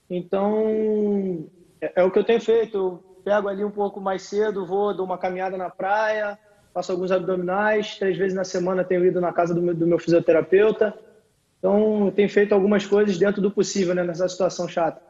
[0.09, 1.47] Então,
[1.81, 2.77] é, é, o que eu tenho feito.
[2.77, 6.39] Eu pego ali um pouco mais cedo, vou, dou uma caminhada na praia,
[6.75, 7.97] faço alguns abdominais.
[7.97, 10.93] Três vezes na semana tenho ido na casa do meu, do meu fisioterapeuta.
[11.59, 15.01] Então, eu tenho feito algumas coisas dentro do possível, né, nessa situação chata.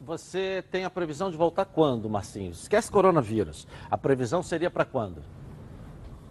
[0.00, 2.50] Você tem a previsão de voltar quando, Marcinho?
[2.50, 3.66] Esquece coronavírus.
[3.90, 5.22] A previsão seria para quando?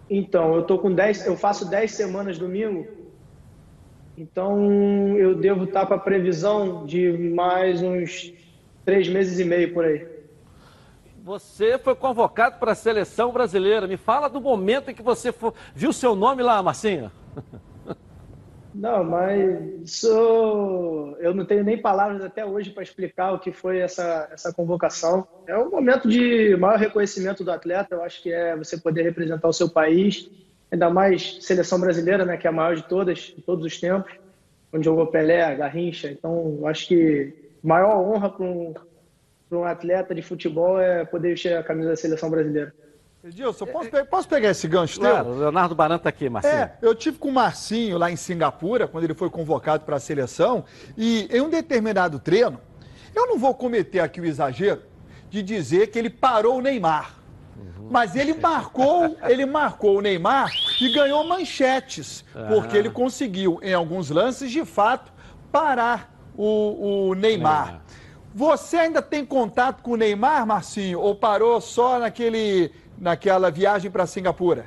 [0.08, 2.86] Então, eu tô com 10, eu faço 10 semanas domingo
[4.16, 8.32] Então eu devo estar com a previsão de mais uns
[8.84, 10.13] três meses e meio por aí.
[11.24, 13.86] Você foi convocado para a seleção brasileira.
[13.86, 15.32] Me fala do momento em que você
[15.74, 17.10] viu seu nome lá, Marcinho.
[18.74, 24.28] Não, mas eu não tenho nem palavras até hoje para explicar o que foi essa,
[24.32, 25.24] essa convocação.
[25.46, 29.46] É um momento de maior reconhecimento do atleta, eu acho que é você poder representar
[29.46, 30.28] o seu país,
[30.72, 34.12] ainda mais seleção brasileira, né, que é a maior de todas, de todos os tempos,
[34.72, 36.10] onde jogou Pelé, Garrincha.
[36.10, 38.74] Então, eu acho que maior honra para um,
[39.54, 42.72] um atleta de futebol é poder vestir a camisa da seleção brasileira.
[43.24, 45.34] Edilson, posso, pe posso pegar esse gancho claro, teu?
[45.38, 46.54] Leonardo Baranta tá aqui, Marcinho.
[46.54, 50.00] É, eu tive com o Marcinho lá em Singapura, quando ele foi convocado para a
[50.00, 52.60] seleção, e em um determinado treino,
[53.16, 54.82] eu não vou cometer aqui o exagero
[55.30, 57.14] de dizer que ele parou o Neymar.
[57.56, 57.88] Uhum.
[57.90, 60.52] Mas ele marcou, ele marcou o Neymar
[60.82, 65.10] e ganhou manchetes, porque ele conseguiu, em alguns lances, de fato,
[65.50, 67.66] parar o, o Neymar.
[67.66, 67.82] Neymar.
[68.34, 74.06] Você ainda tem contato com o Neymar, Marcinho, ou parou só naquele naquela viagem para
[74.06, 74.66] Singapura?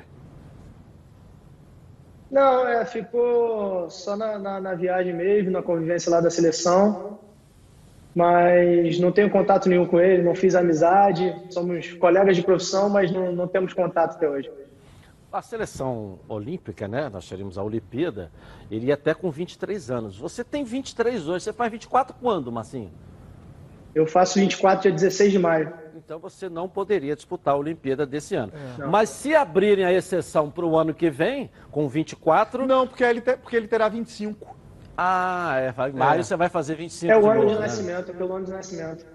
[2.30, 7.18] Não, é, ficou só na, na, na, viagem mesmo, na convivência lá da seleção.
[8.14, 11.34] Mas não tenho contato nenhum com ele, não fiz amizade.
[11.50, 14.50] Somos colegas de profissão, mas não, não temos contato até hoje.
[15.30, 17.10] A seleção olímpica, né?
[17.10, 18.32] Nós teríamos a Olimpíada,
[18.70, 20.18] ele ia até com 23 anos.
[20.18, 22.90] Você tem 23 hoje, você faz 24 quando, Marcinho?
[23.94, 25.72] Eu faço 24 dia 16 de maio.
[25.96, 28.52] Então você não poderia disputar a Olimpíada desse ano.
[28.78, 28.86] É.
[28.86, 32.66] Mas se abrirem a exceção para o ano que vem, com 24.
[32.66, 34.56] Não, porque ele, te, porque ele terá 25.
[34.96, 35.88] Ah, é.
[35.88, 36.22] Em maio é.
[36.22, 37.12] você vai fazer 25.
[37.12, 39.06] É o ano de, de nascimento, é pelo ano de nascimento.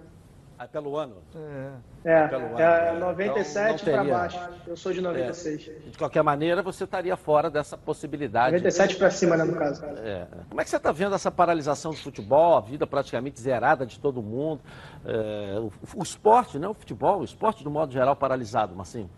[0.58, 1.18] Ah, pelo ano?
[1.36, 1.72] É,
[2.04, 4.40] é, pelo ano, é 97 então, para baixo.
[4.68, 5.68] Eu sou de 96.
[5.68, 5.90] É.
[5.90, 8.52] De qualquer maneira, você estaria fora dessa possibilidade.
[8.52, 9.84] 97 para cima, né, no caso.
[9.86, 10.28] É.
[10.48, 14.00] Como é que você está vendo essa paralisação do futebol, a vida praticamente zerada de
[14.00, 14.62] todo mundo?
[15.06, 19.10] É, o, o, esporte, né, o futebol, o esporte, do modo geral, paralisado, Marcinho?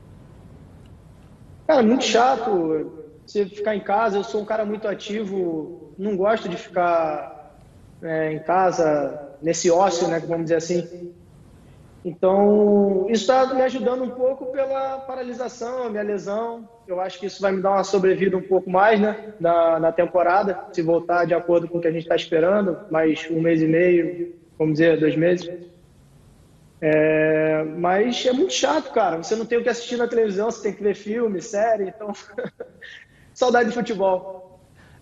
[1.68, 3.04] Cara, muito chato.
[3.26, 7.56] Você ficar em casa, eu sou um cara muito ativo, não gosto de ficar
[8.02, 11.14] é, em casa nesse ócio, né, vamos dizer assim.
[12.06, 16.70] Então, isso está me ajudando um pouco pela paralisação, a minha lesão.
[16.88, 19.92] Eu acho que isso vai me dar uma sobrevida um pouco mais né, na, na
[19.92, 23.60] temporada, se voltar de acordo com o que a gente está esperando, mais um mês
[23.60, 25.50] e meio, vamos dizer, dois meses.
[26.80, 29.18] É, mas é muito chato, cara.
[29.24, 32.14] Você não tem o que assistir na televisão, você tem que ver filme, série, então.
[33.34, 34.45] Saudade de futebol.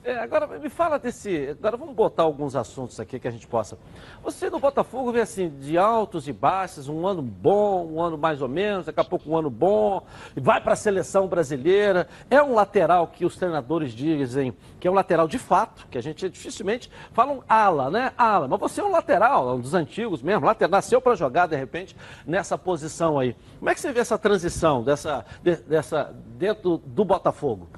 [0.06, 1.56] É, agora me fala desse.
[1.58, 3.78] Agora vamos botar alguns assuntos aqui que a gente possa.
[4.22, 8.42] Você no Botafogo vê assim, de altos e baixos, um ano bom, um ano mais
[8.42, 10.02] ou menos, daqui a pouco um ano bom,
[10.36, 12.10] vai para a seleção brasileira.
[12.30, 16.02] É um lateral que os treinadores dizem que é um lateral de fato, que a
[16.02, 18.12] gente dificilmente fala um ala, né?
[18.18, 21.56] Ala, mas você é um lateral, um dos antigos mesmo, lateral, nasceu para jogar de
[21.56, 21.96] repente
[22.28, 23.38] nessa posição aí.
[23.58, 27.70] Como é que você vê essa transição dessa, de, dessa dentro do Botafogo?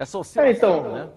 [0.00, 1.08] Essa oscilação, é, então, né?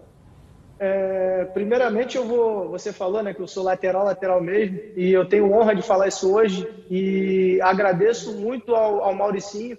[0.78, 5.24] É, primeiramente eu vou, você falou, né, que eu sou lateral, lateral mesmo, e eu
[5.24, 9.78] tenho honra de falar isso hoje e agradeço muito ao, ao Mauricinho.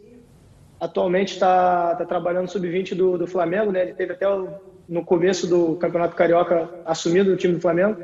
[0.81, 3.83] Atualmente está tá trabalhando sub-20 do, do Flamengo, né?
[3.83, 4.49] Ele teve até o,
[4.89, 8.01] no começo do Campeonato Carioca assumido o time do Flamengo.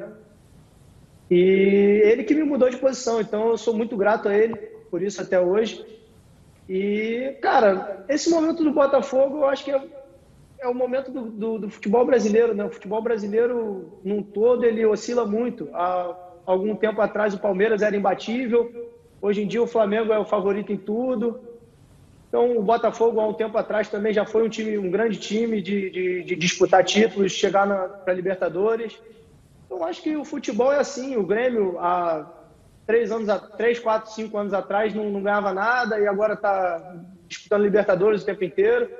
[1.30, 4.54] E ele que me mudou de posição, então eu sou muito grato a ele
[4.90, 5.82] por isso até hoje.
[6.68, 9.99] E, cara, esse momento do Botafogo eu acho que é
[10.60, 12.64] é o momento do, do, do, futebol brasileiro, né?
[12.64, 15.68] O futebol brasileiro, num todo, ele oscila muito.
[15.72, 18.70] Há algum tempo atrás, o Palmeiras era imbatível.
[19.22, 21.40] Hoje em dia, o Flamengo é o favorito em tudo.
[22.28, 25.60] Então, o Botafogo, há um tempo atrás, também já foi um time, um grande time
[25.62, 27.66] de, de, de disputar títulos, chegar
[28.04, 29.00] para Libertadores.
[29.66, 31.16] Então, acho que o futebol é assim.
[31.16, 32.30] O Grêmio, há
[32.86, 36.94] três anos, três, quatro, cinco anos atrás, não, não ganhava nada e agora está
[37.26, 38.90] disputando Libertadores o tempo inteiro.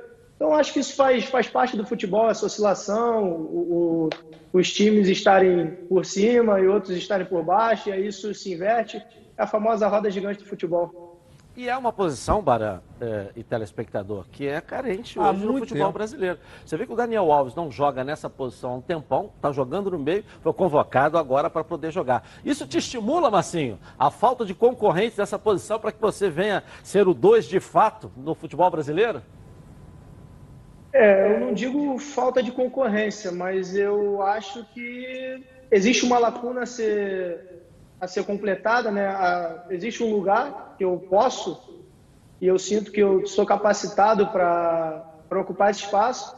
[0.41, 4.09] Então, acho que isso faz, faz parte do futebol, essa oscilação, o,
[4.51, 8.51] o, os times estarem por cima e outros estarem por baixo, e aí isso se
[8.51, 8.97] inverte.
[9.37, 11.19] É a famosa roda gigante do futebol.
[11.55, 15.85] E é uma posição, Bara é, e telespectador, que é carente ah, hoje no futebol
[15.85, 15.91] tempo.
[15.91, 16.39] brasileiro.
[16.65, 19.91] Você vê que o Daniel Alves não joga nessa posição há um tempão, está jogando
[19.91, 22.27] no meio, foi convocado agora para poder jogar.
[22.43, 27.07] Isso te estimula, Massinho, a falta de concorrentes nessa posição para que você venha ser
[27.07, 29.21] o dois de fato no futebol brasileiro?
[30.93, 36.65] É, eu não digo falta de concorrência, mas eu acho que existe uma lacuna a
[36.65, 37.63] ser,
[37.99, 39.07] a ser completada, né?
[39.07, 41.81] A, existe um lugar que eu posso
[42.41, 46.35] e eu sinto que eu sou capacitado para ocupar esse espaço.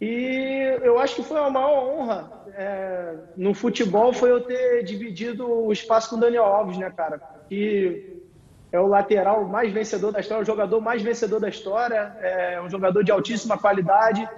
[0.00, 5.46] E eu acho que foi uma maior honra é, no futebol foi eu ter dividido
[5.46, 7.20] o espaço com o Daniel Alves, né, cara?
[7.48, 8.22] Que
[8.76, 12.68] é o lateral mais vencedor da história, o jogador mais vencedor da história, é um
[12.68, 14.28] jogador de altíssima qualidade,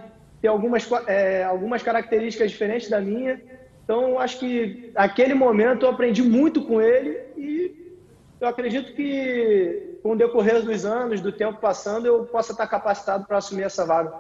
[0.40, 3.40] tem algumas, é, algumas características diferentes da minha.
[3.84, 7.96] Então, acho que aquele momento eu aprendi muito com ele e
[8.40, 13.26] eu acredito que com o decorrer dos anos, do tempo passando, eu possa estar capacitado
[13.26, 14.12] para assumir essa vaga.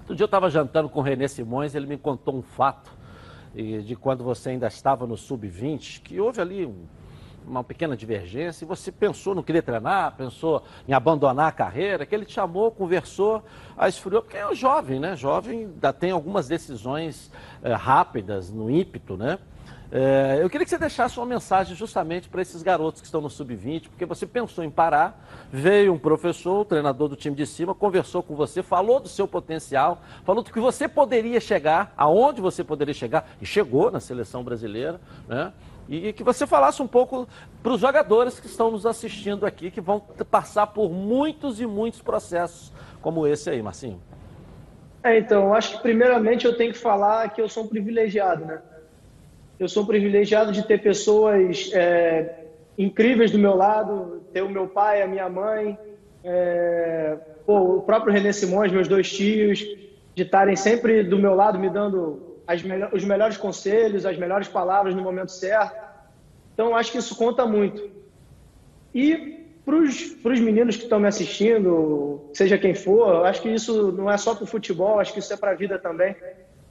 [0.00, 2.90] Outro dia eu estava jantando com o Renê Simões, ele me contou um fato
[3.54, 6.84] de quando você ainda estava no sub-20, que houve ali um,
[7.50, 12.14] uma pequena divergência, e você pensou no querer treinar, pensou em abandonar a carreira, que
[12.14, 13.42] ele te chamou, conversou,
[13.76, 15.16] a esfriou, porque é um jovem, né?
[15.16, 17.30] Jovem ainda tem algumas decisões
[17.62, 19.38] é, rápidas, no ímpeto, né?
[19.92, 23.28] É, eu queria que você deixasse uma mensagem justamente para esses garotos que estão no
[23.28, 25.20] sub-20, porque você pensou em parar,
[25.50, 29.26] veio um professor, o treinador do time de cima, conversou com você, falou do seu
[29.26, 34.44] potencial, falou do que você poderia chegar, aonde você poderia chegar, e chegou na seleção
[34.44, 35.52] brasileira, né?
[35.90, 37.26] E que você falasse um pouco
[37.64, 39.98] para os jogadores que estão nos assistindo aqui, que vão
[40.30, 42.72] passar por muitos e muitos processos
[43.02, 44.00] como esse aí, Marcinho.
[45.02, 48.62] É, então, acho que primeiramente eu tenho que falar que eu sou um privilegiado, né?
[49.58, 52.44] Eu sou privilegiado de ter pessoas é,
[52.78, 55.76] incríveis do meu lado, ter o meu pai, a minha mãe,
[56.22, 59.58] é, pô, o próprio René Simões, meus dois tios,
[60.14, 62.29] de estarem sempre do meu lado me dando
[62.62, 65.88] me os melhores conselhos, as melhores palavras no momento certo.
[66.54, 67.90] Então, acho que isso conta muito.
[68.94, 74.10] E para os meninos que estão me assistindo, seja quem for, acho que isso não
[74.10, 76.16] é só para o futebol, acho que isso é para a vida também.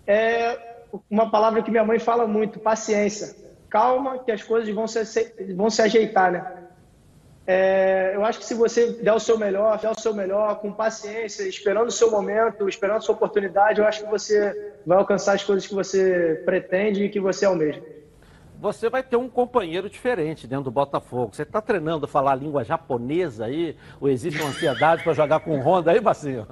[0.06, 3.36] É uma palavra que minha mãe fala muito, paciência.
[3.70, 5.04] Calma, que as coisas vão se,
[5.56, 6.69] vão se ajeitar, né?
[7.52, 10.72] É, eu acho que se você der o seu melhor, der o seu melhor, com
[10.72, 15.34] paciência, esperando o seu momento, esperando a sua oportunidade, eu acho que você vai alcançar
[15.34, 17.82] as coisas que você pretende e que você almeja.
[18.60, 21.34] Você vai ter um companheiro diferente dentro do Botafogo.
[21.34, 23.76] Você está treinando a falar a língua japonesa aí?
[24.00, 26.46] Ou existe uma ansiedade para jogar com Honda aí, Bacinho?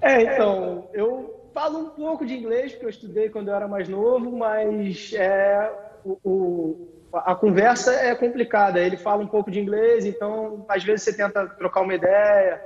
[0.00, 3.88] É, então, eu falo um pouco de inglês, porque eu estudei quando eu era mais
[3.88, 5.72] novo, mas é,
[6.04, 8.80] o, o, a conversa é complicada.
[8.80, 12.62] Ele fala um pouco de inglês, então às vezes você tenta trocar uma ideia,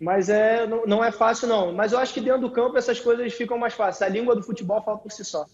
[0.00, 1.72] mas é, não, não é fácil não.
[1.72, 4.02] Mas eu acho que dentro do campo essas coisas ficam mais fáceis.
[4.10, 5.46] A língua do futebol fala por si só.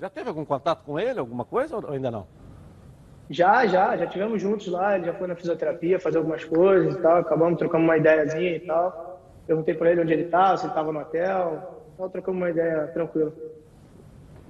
[0.00, 2.26] Já teve algum contato com ele, alguma coisa ou ainda não?
[3.30, 6.98] Já, já, já tivemos juntos lá, ele já foi na fisioterapia fazer algumas coisas e
[7.02, 9.20] tal, acabamos trocando uma ideiazinha e tal.
[9.46, 11.84] Perguntei para ele onde ele estava, se ele estava no hotel.
[11.94, 13.32] Então, trocamos uma ideia tranquila.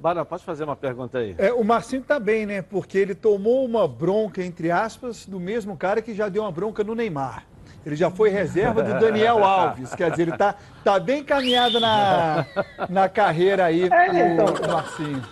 [0.01, 1.35] Bara, pode fazer uma pergunta aí.
[1.39, 2.63] É, o Marcinho está bem, né?
[2.63, 6.85] Porque ele tomou uma bronca, entre aspas, do mesmo cara que já deu uma bronca
[6.85, 7.45] no Neymar.
[7.85, 9.95] Ele já foi reserva do Daniel Alves.
[9.95, 12.45] Quer dizer, ele está tá bem caminhado na,
[12.89, 15.23] na carreira aí, é, então, o Marcinho.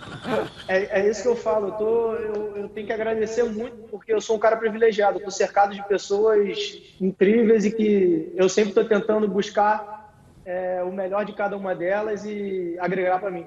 [0.67, 1.67] É, é, isso que eu falo.
[1.67, 5.17] Eu, tô, eu, eu, tenho que agradecer muito, porque eu sou um cara privilegiado.
[5.17, 10.11] Estou cercado de pessoas incríveis e que eu sempre estou tentando buscar
[10.43, 13.45] é, o melhor de cada uma delas e agregar para mim.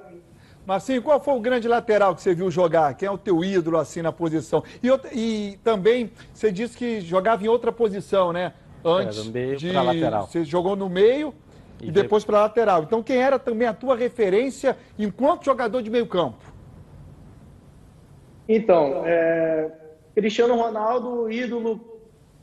[0.67, 2.95] Marcinho, qual foi o grande lateral que você viu jogar?
[2.95, 4.63] Quem é o teu ídolo assim na posição?
[4.83, 8.53] E, e também você disse que jogava em outra posição, né?
[8.85, 10.27] antes é, meio de lateral.
[10.27, 11.35] Você jogou no meio
[11.81, 12.83] e, e depois para lateral.
[12.83, 16.39] Então quem era também a tua referência enquanto jogador de meio campo?
[18.49, 19.71] Então, é,
[20.15, 21.81] Cristiano Ronaldo, ídolo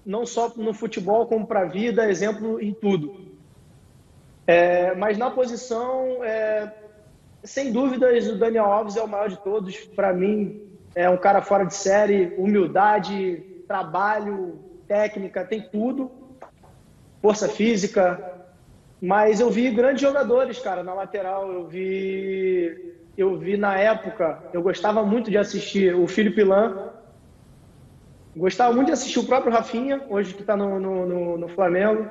[0.06, 3.28] não só no futebol como para a vida, exemplo em tudo.
[4.46, 6.72] É, mas na posição, é,
[7.48, 9.76] sem dúvidas, o Daniel Alves é o maior de todos.
[9.96, 10.62] Para mim,
[10.94, 16.12] é um cara fora de série, humildade, trabalho, técnica, tem tudo
[17.22, 18.36] força física.
[19.02, 21.52] Mas eu vi grandes jogadores, cara, na lateral.
[21.52, 26.90] Eu vi, eu vi na época, eu gostava muito de assistir o Felipe Lan.
[28.36, 32.08] Gostava muito de assistir o próprio Rafinha, hoje que está no, no, no, no, Flamengo.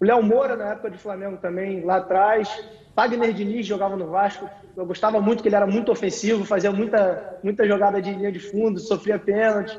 [0.00, 2.48] O Léo Moura, na época de Flamengo também, lá atrás.
[2.96, 4.48] Wagner Diniz jogava no Vasco.
[4.74, 8.40] Eu gostava muito, que ele era muito ofensivo, fazia muita, muita jogada de linha de
[8.40, 9.78] fundo, sofria pênalti.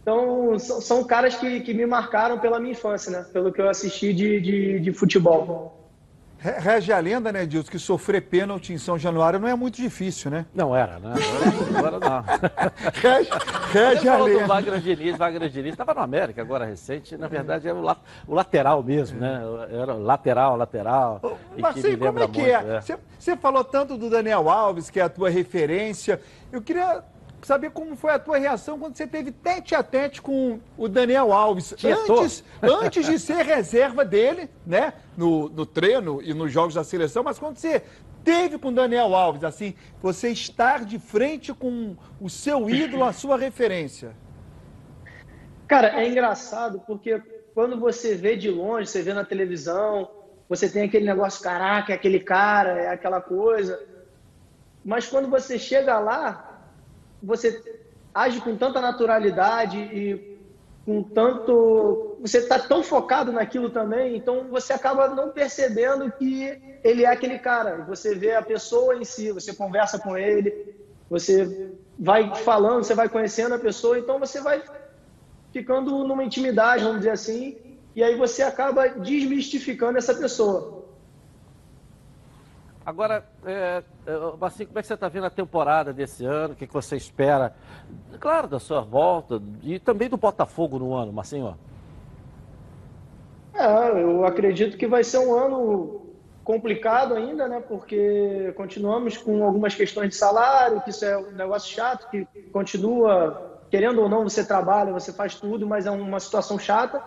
[0.00, 3.26] Então, são, são caras que, que me marcaram pela minha infância, né?
[3.32, 5.81] Pelo que eu assisti de, de, de futebol.
[6.42, 10.28] Rege a lenda, né, Dilson, que sofrer pênalti em São Januário não é muito difícil,
[10.28, 10.44] né?
[10.52, 11.14] Não era, né?
[11.78, 12.24] Agora não.
[13.00, 13.30] rege,
[13.72, 14.46] rege a lenda.
[14.48, 18.34] Wagner Diniz, Wagner Diniz estava no América agora recente, na verdade era o, la, o
[18.34, 19.40] lateral mesmo, né?
[19.70, 21.38] Era lateral, lateral.
[21.56, 22.54] Mas sei como é que é?
[22.54, 22.80] é.
[22.80, 26.20] Você, você falou tanto do Daniel Alves, que é a tua referência.
[26.50, 27.04] Eu queria
[27.42, 31.32] saber como foi a tua reação quando você teve tete a tete com o Daniel
[31.32, 31.74] Alves.
[31.84, 34.92] Antes, antes de ser reserva dele, né?
[35.16, 37.82] No, no treino e nos jogos da seleção, mas quando você
[38.24, 43.12] teve com o Daniel Alves, assim, você estar de frente com o seu ídolo, a
[43.12, 44.14] sua referência.
[45.66, 47.20] Cara, é engraçado porque
[47.54, 50.08] quando você vê de longe, você vê na televisão,
[50.48, 53.82] você tem aquele negócio, caraca, é aquele cara, é aquela coisa.
[54.84, 56.51] Mas quando você chega lá,
[57.22, 57.62] você
[58.14, 60.38] age com tanta naturalidade e
[60.84, 62.16] com tanto.
[62.20, 67.38] Você está tão focado naquilo também, então você acaba não percebendo que ele é aquele
[67.38, 67.84] cara.
[67.84, 70.74] Você vê a pessoa em si, você conversa com ele,
[71.08, 74.62] você vai falando, você vai conhecendo a pessoa, então você vai
[75.52, 77.56] ficando numa intimidade, vamos dizer assim,
[77.94, 80.81] e aí você acaba desmistificando essa pessoa.
[82.84, 83.82] Agora, é,
[84.40, 86.54] assim, como é que você está vendo a temporada desse ano?
[86.54, 87.54] O que, que você espera?
[88.18, 91.56] Claro, da sua volta e também do Botafogo no ano, Marcinho.
[93.54, 96.02] É, eu acredito que vai ser um ano
[96.42, 97.60] complicado ainda, né?
[97.60, 103.60] Porque continuamos com algumas questões de salário, que isso é um negócio chato, que continua,
[103.70, 107.00] querendo ou não, você trabalha, você faz tudo, mas é uma situação chata.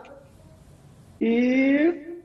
[1.20, 2.22] E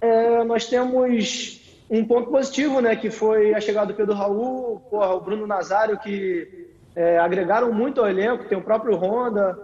[0.00, 1.61] é, nós temos
[1.98, 5.98] um ponto positivo, né, que foi a chegada do Pedro Raul, porra, o Bruno Nazário,
[5.98, 9.58] que é, agregaram muito ao elenco, tem o próprio Honda.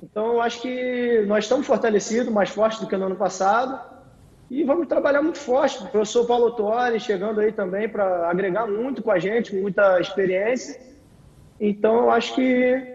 [0.00, 3.80] Então, eu acho que nós estamos fortalecidos, mais fortes do que no ano passado.
[4.48, 5.82] E vamos trabalhar muito forte.
[5.82, 10.80] O professor Paulo Torres chegando aí também para agregar muito com a gente, muita experiência.
[11.58, 12.94] Então, eu acho que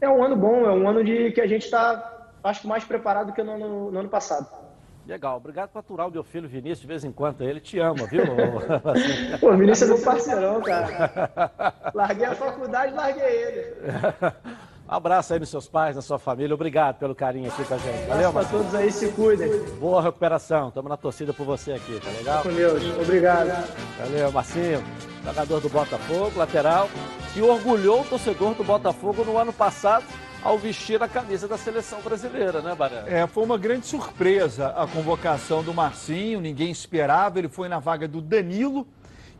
[0.00, 2.84] é um ano bom, é um ano de que a gente está acho que mais
[2.84, 4.65] preparado que no no ano passado.
[5.06, 7.42] Legal, obrigado por aturar o meu filho Vinícius de vez em quando.
[7.42, 8.24] Ele te ama, viu?
[9.38, 11.30] Pô, o Vinícius é meu parceirão, cara.
[11.94, 13.76] Larguei a faculdade, larguei ele.
[14.88, 16.52] Um abraço aí nos seus pais, na sua família.
[16.52, 18.08] Obrigado pelo carinho aqui com a gente.
[18.08, 19.48] Valeu, Para todos aí, se cuidem.
[19.78, 20.68] Boa recuperação.
[20.68, 22.42] Estamos na torcida por você aqui, tá legal?
[22.42, 22.82] Com Deus.
[23.00, 23.48] Obrigado.
[23.98, 24.82] Valeu, Marcinho.
[25.24, 26.88] Jogador do Botafogo, lateral,
[27.32, 30.04] que orgulhou o torcedor do Botafogo no ano passado
[30.46, 33.04] ao vestir a camisa da seleção brasileira, né, Barão?
[33.06, 38.06] É, foi uma grande surpresa a convocação do Marcinho, ninguém esperava, ele foi na vaga
[38.06, 38.86] do Danilo,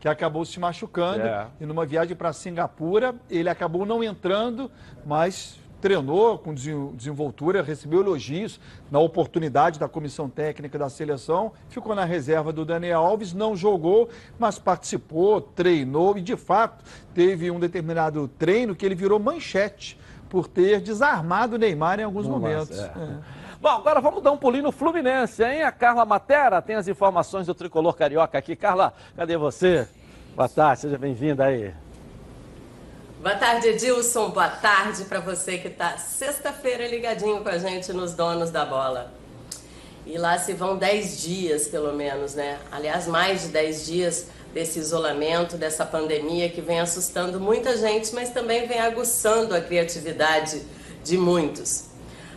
[0.01, 1.47] que acabou se machucando, é.
[1.61, 4.69] e numa viagem para Singapura, ele acabou não entrando,
[5.05, 8.59] mas treinou com desenvoltura, recebeu elogios
[8.91, 14.09] na oportunidade da comissão técnica da seleção, ficou na reserva do Daniel Alves, não jogou,
[14.37, 16.83] mas participou, treinou e de fato
[17.13, 19.97] teve um determinado treino que ele virou manchete
[20.29, 22.79] por ter desarmado o Neymar em alguns momentos.
[22.79, 22.83] É.
[22.83, 23.37] É.
[23.59, 25.63] Bom, agora vamos dar um pulinho no Fluminense, hein?
[25.63, 28.55] A Carla Matera tem as informações do tricolor carioca aqui.
[28.55, 29.87] Carla, cadê você?
[30.35, 31.73] Boa tarde, seja bem-vinda aí.
[33.19, 34.29] Boa tarde, Edilson.
[34.29, 39.11] Boa tarde para você que está sexta-feira ligadinho com a gente nos Donos da Bola.
[40.05, 42.59] E lá se vão 10 dias, pelo menos, né?
[42.71, 48.31] Aliás, mais de 10 dias desse isolamento, dessa pandemia que vem assustando muita gente, mas
[48.31, 50.63] também vem aguçando a criatividade
[51.03, 51.83] de muitos.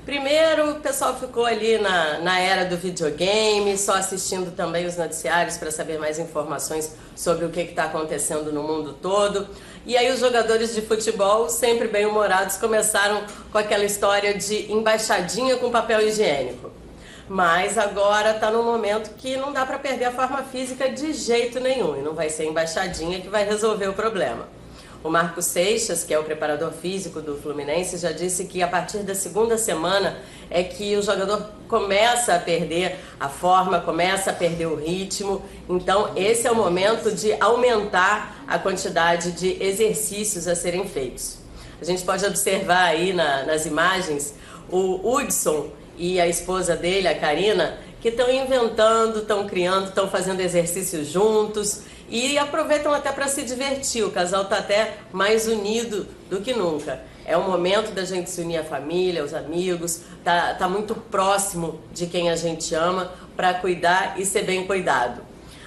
[0.05, 5.57] Primeiro, o pessoal ficou ali na, na era do videogame, só assistindo também os noticiários
[5.57, 9.49] para saber mais informações sobre o que está acontecendo no mundo todo.
[9.87, 15.71] E aí os jogadores de futebol, sempre bem-humorados, começaram com aquela história de embaixadinha com
[15.71, 16.80] papel higiênico.
[17.33, 21.61] Mas agora está num momento que não dá para perder a forma física de jeito
[21.61, 21.97] nenhum.
[21.97, 24.49] E não vai ser embaixadinha que vai resolver o problema.
[25.05, 29.05] O Marco Seixas, que é o preparador físico do Fluminense, já disse que a partir
[29.05, 30.19] da segunda semana
[30.51, 35.41] é que o jogador começa a perder a forma, começa a perder o ritmo.
[35.69, 41.39] Então, esse é o momento de aumentar a quantidade de exercícios a serem feitos.
[41.81, 44.35] A gente pode observar aí na, nas imagens
[44.69, 50.41] o Hudson e a esposa dele, a Karina, que estão inventando, estão criando, estão fazendo
[50.41, 54.03] exercícios juntos e aproveitam até para se divertir.
[54.03, 57.03] O casal está até mais unido do que nunca.
[57.27, 61.79] É o momento da gente se unir à família, aos amigos, tá, tá muito próximo
[61.93, 65.21] de quem a gente ama para cuidar e ser bem cuidado.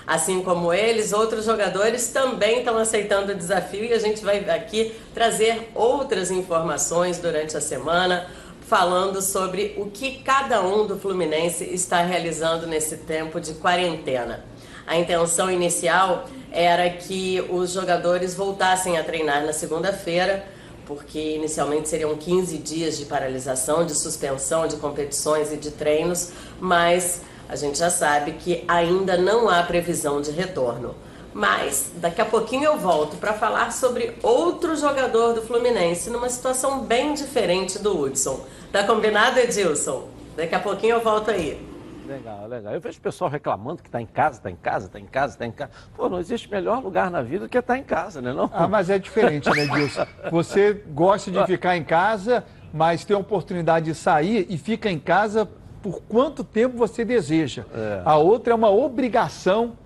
[0.05, 4.95] Assim como eles, outros jogadores também estão aceitando o desafio e a gente vai aqui
[5.13, 8.27] trazer outras informações durante a semana
[8.67, 14.45] falando sobre o que cada um do Fluminense está realizando nesse tempo de quarentena.
[14.85, 20.45] A intenção inicial era que os jogadores voltassem a treinar na segunda-feira,
[20.85, 27.21] porque inicialmente seriam 15 dias de paralisação, de suspensão de competições e de treinos, mas
[27.47, 30.95] a gente já sabe que ainda não há previsão de retorno.
[31.33, 36.81] Mas daqui a pouquinho eu volto para falar sobre outro jogador do Fluminense numa situação
[36.81, 38.45] bem diferente do Hudson.
[38.71, 40.07] Tá combinado, Edilson?
[40.37, 41.73] Daqui a pouquinho eu volto aí.
[42.07, 42.73] Legal, legal.
[42.73, 45.33] Eu vejo o pessoal reclamando que está em casa, está em casa, está em casa,
[45.33, 45.71] está em casa.
[45.95, 48.33] Pô, não existe melhor lugar na vida do que estar tá em casa, né?
[48.33, 48.49] Não?
[48.53, 50.05] Ah, mas é diferente, né, Dilson?
[50.29, 54.99] Você gosta de ficar em casa, mas tem a oportunidade de sair e fica em
[54.99, 55.49] casa
[55.81, 57.65] por quanto tempo você deseja.
[57.73, 58.01] É.
[58.05, 59.77] A outra é uma obrigação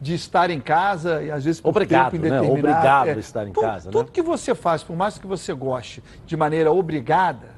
[0.00, 2.52] de estar em casa e às vezes por obrigado, tempo indeterminado.
[2.52, 2.58] Né?
[2.58, 3.90] Obrigado é, a estar em tudo, casa.
[3.90, 4.10] Tudo né?
[4.12, 7.56] que você faz, por mais que você goste de maneira obrigada,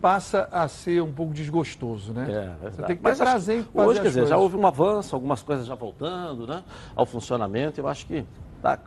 [0.00, 2.26] passa a ser um pouco desgostoso, né?
[2.62, 4.66] É, Você tem que ter Mas prazer em fazer Hoje, quer dizer, já houve um
[4.66, 6.62] avanço, algumas coisas já voltando, né?
[6.94, 8.24] Ao funcionamento, eu acho que
[8.62, 8.78] dá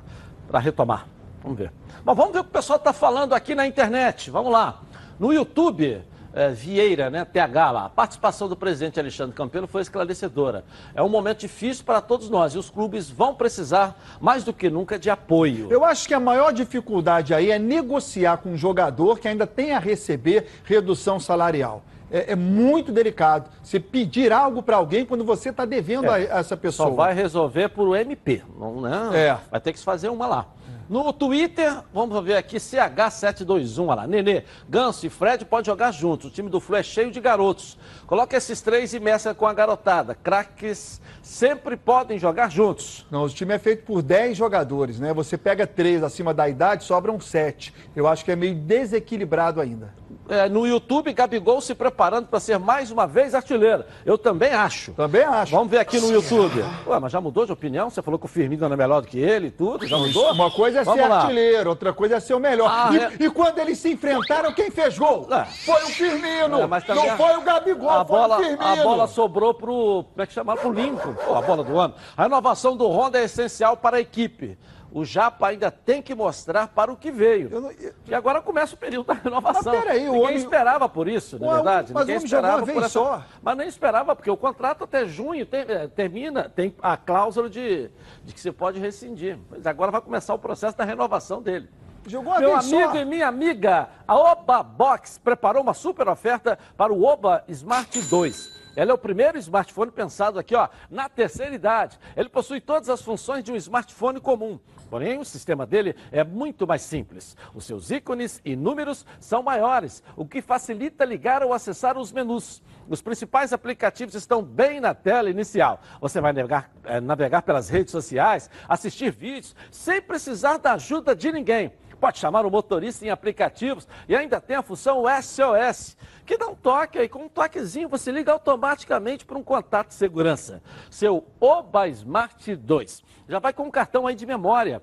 [0.48, 1.08] para retomar.
[1.42, 1.72] Vamos ver.
[2.04, 4.30] Mas vamos ver o que o pessoal está falando aqui na internet.
[4.30, 4.82] Vamos lá.
[5.20, 6.02] No YouTube,
[6.34, 7.86] é, Vieira, né, TH lá.
[7.86, 10.64] A participação do presidente Alexandre Campelo foi esclarecedora.
[10.94, 14.70] É um momento difícil para todos nós e os clubes vão precisar, mais do que
[14.70, 15.68] nunca, de apoio.
[15.72, 19.74] Eu acho que a maior dificuldade aí é negociar com um jogador que ainda tem
[19.74, 21.84] a receber redução salarial.
[22.12, 23.50] É, é, muito delicado.
[23.62, 26.90] Você pedir algo para alguém quando você está devendo é, a essa pessoa.
[26.90, 28.42] Só vai resolver por MP.
[28.58, 29.10] Não, né?
[29.14, 29.38] É.
[29.52, 30.48] Vai ter que se fazer uma lá.
[30.90, 34.08] No Twitter, vamos ver aqui, CH721, olha lá.
[34.08, 36.26] Nenê, Ganso e Fred podem jogar juntos.
[36.26, 37.78] O time do Flu é cheio de garotos.
[38.10, 40.16] Coloca esses três e mescla com a garotada.
[40.16, 43.06] Craques sempre podem jogar juntos.
[43.12, 45.14] Não, o time é feito por 10 jogadores, né?
[45.14, 47.72] Você pega três acima da idade, sobram sete.
[47.96, 49.94] Eu acho que é meio desequilibrado ainda
[50.30, 53.84] é, no YouTube, Gabigol se preparando para ser mais uma vez artilheiro.
[54.06, 54.92] Eu também acho.
[54.94, 55.52] Também acho.
[55.52, 56.64] Vamos ver aqui no YouTube.
[56.88, 57.90] Ué, mas já mudou de opinião?
[57.90, 59.88] Você falou que o Firmino é melhor do que ele e tudo?
[59.88, 60.32] Já mudou?
[60.32, 61.22] Uma coisa é Vamos ser lá.
[61.22, 62.70] artilheiro, outra coisa é ser o melhor.
[62.72, 63.26] Ah, e, é...
[63.26, 65.28] e, quando eles se enfrentaram, quem fez gol?
[65.32, 65.46] É.
[65.46, 66.60] Foi o Firmino.
[66.62, 68.62] É, não foi o Gabigol, a bola, o.
[68.62, 70.56] A bola sobrou pro, como é que chama?
[70.56, 71.16] Pro Lincoln.
[71.36, 71.94] A bola do ano.
[72.16, 74.58] A renovação do Honda é essencial para a equipe
[74.92, 77.50] o Japa ainda tem que mostrar para o que veio.
[77.52, 77.72] Eu não...
[78.08, 79.74] E agora começa o período da renovação.
[79.74, 80.36] Mas peraí, Ninguém homem...
[80.36, 81.94] esperava por isso, na verdade.
[81.94, 82.90] Mas Ninguém esperava por essa...
[82.90, 83.24] só.
[83.42, 87.90] Mas nem esperava, porque o contrato até junho tem, eh, termina, tem a cláusula de,
[88.24, 89.38] de que você pode rescindir.
[89.50, 91.70] Mas agora vai começar o processo da renovação dele.
[92.06, 92.96] Jogou Meu amigo só.
[92.96, 98.60] e minha amiga, a Oba Box preparou uma super oferta para o Oba Smart 2.
[98.76, 102.00] Ela é o primeiro smartphone pensado aqui, ó, na terceira idade.
[102.16, 104.60] Ele possui todas as funções de um smartphone comum.
[104.90, 107.36] Porém, o sistema dele é muito mais simples.
[107.54, 112.64] Os seus ícones e números são maiores, o que facilita ligar ou acessar os menus.
[112.88, 115.80] Os principais aplicativos estão bem na tela inicial.
[116.00, 121.32] Você vai navegar, é, navegar pelas redes sociais, assistir vídeos, sem precisar da ajuda de
[121.32, 126.48] ninguém pode chamar o motorista em aplicativos e ainda tem a função SOS, que dá
[126.48, 130.62] um toque aí, com um toquezinho você liga automaticamente para um contato de segurança.
[130.90, 134.82] Seu Oba Smart 2 já vai com um cartão aí de memória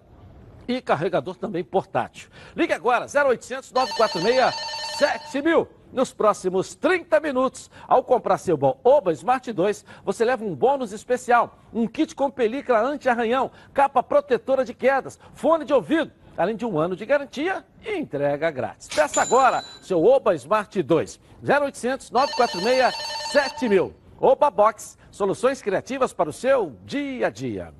[0.69, 2.29] e carregador também portátil.
[2.55, 4.55] Ligue agora, 0800 946
[4.99, 5.69] 7000.
[5.93, 11.59] Nos próximos 30 minutos, ao comprar seu Oba Smart 2, você leva um bônus especial,
[11.73, 16.78] um kit com película anti-arranhão, capa protetora de quedas, fone de ouvido, além de um
[16.78, 18.89] ano de garantia e entrega grátis.
[18.89, 22.95] Peça agora seu Oba Smart 2, 0800 946
[23.32, 23.95] 7000.
[24.18, 27.74] Oba Box, soluções criativas para o seu dia a dia.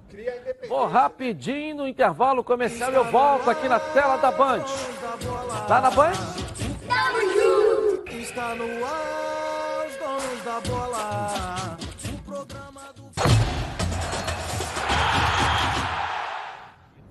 [0.69, 4.65] Vou rapidinho no intervalo comercial e eu volto aqui na tela da Band.
[5.67, 6.13] Tá na Band?
[8.21, 11.76] Está no ar, os donos da bola.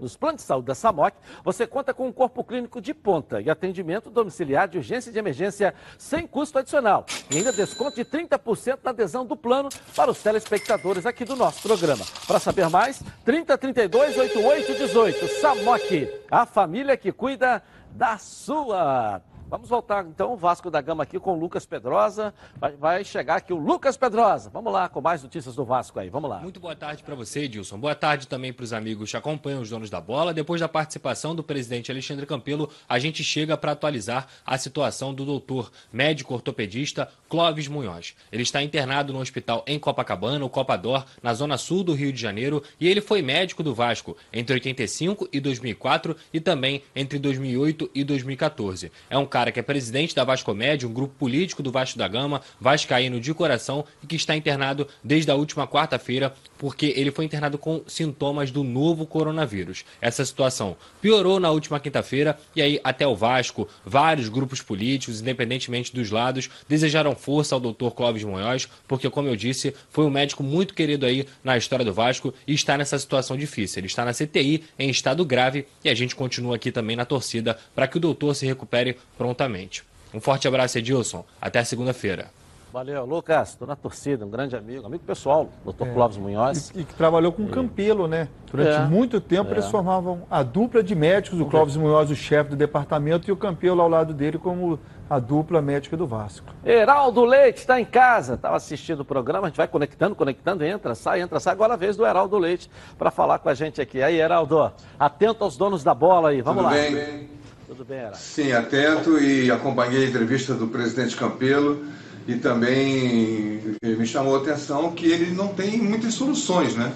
[0.00, 3.50] Nos planos de saúde da SAMOC, você conta com um corpo clínico de ponta e
[3.50, 7.04] atendimento domiciliar de urgência e de emergência sem custo adicional.
[7.30, 11.60] E ainda desconto de 30% na adesão do plano para os telespectadores aqui do nosso
[11.60, 12.04] programa.
[12.26, 15.28] Para saber mais, 3032 8818.
[15.40, 19.20] SAMOC, a família que cuida da sua.
[19.50, 22.32] Vamos voltar então, o Vasco da Gama aqui com o Lucas Pedrosa.
[22.56, 24.48] Vai, vai, chegar aqui o Lucas Pedrosa.
[24.48, 26.08] Vamos lá com mais notícias do Vasco aí.
[26.08, 26.38] Vamos lá.
[26.38, 27.76] Muito boa tarde para você, Edilson.
[27.76, 30.32] Boa tarde também para os amigos que acompanham os donos da bola.
[30.32, 35.24] Depois da participação do presidente Alexandre Campelo, a gente chega para atualizar a situação do
[35.24, 38.14] doutor médico ortopedista Clóvis Munhoz.
[38.30, 42.20] Ele está internado no hospital em Copacabana, o Copador, na zona sul do Rio de
[42.20, 47.90] Janeiro, e ele foi médico do Vasco entre 85 e 2004 e também entre 2008
[47.92, 48.92] e 2014.
[49.10, 52.06] É um caso cara que é presidente da Vascomédia, um grupo político do Vasco da
[52.06, 57.24] Gama, vascaíno de coração e que está internado desde a última quarta-feira porque ele foi
[57.24, 59.82] internado com sintomas do novo coronavírus.
[59.98, 65.94] Essa situação piorou na última quinta-feira e aí até o Vasco, vários grupos políticos, independentemente
[65.94, 70.42] dos lados, desejaram força ao doutor Clóvis Munhoz, porque como eu disse, foi um médico
[70.42, 73.80] muito querido aí na história do Vasco e está nessa situação difícil.
[73.80, 77.58] Ele está na CTI em estado grave e a gente continua aqui também na torcida
[77.74, 78.98] para que o doutor se recupere
[79.30, 79.84] prontamente.
[80.12, 81.24] Um forte abraço, Edilson.
[81.40, 82.28] Até segunda-feira.
[82.72, 85.92] Valeu, Lucas, estou na torcida, um grande amigo, amigo pessoal, doutor é.
[85.92, 86.70] Clóvis Munhoz.
[86.72, 88.28] E, e, que trabalhou com o Campelo, né?
[88.48, 88.84] Durante é.
[88.84, 89.54] muito tempo é.
[89.54, 93.36] eles formavam a dupla de médicos, o Clóvis Munhoz, o chefe do departamento, e o
[93.36, 94.78] Campelo ao lado dele como
[95.08, 96.46] a dupla médica do Vasco.
[96.64, 100.94] Heraldo Leite está em casa, estava assistindo o programa, a gente vai conectando, conectando, entra,
[100.94, 101.52] sai, entra, sai.
[101.52, 104.00] Agora a vez do Heraldo Leite para falar com a gente aqui.
[104.00, 106.80] Aí, Heraldo, atento aos donos da bola aí, vamos Tudo lá.
[106.80, 107.39] Bem?
[107.70, 108.16] Tudo bem, Heraldo?
[108.16, 111.84] Sim, atento e acompanhei a entrevista do presidente Campelo
[112.26, 116.92] e também me chamou a atenção que ele não tem muitas soluções, né?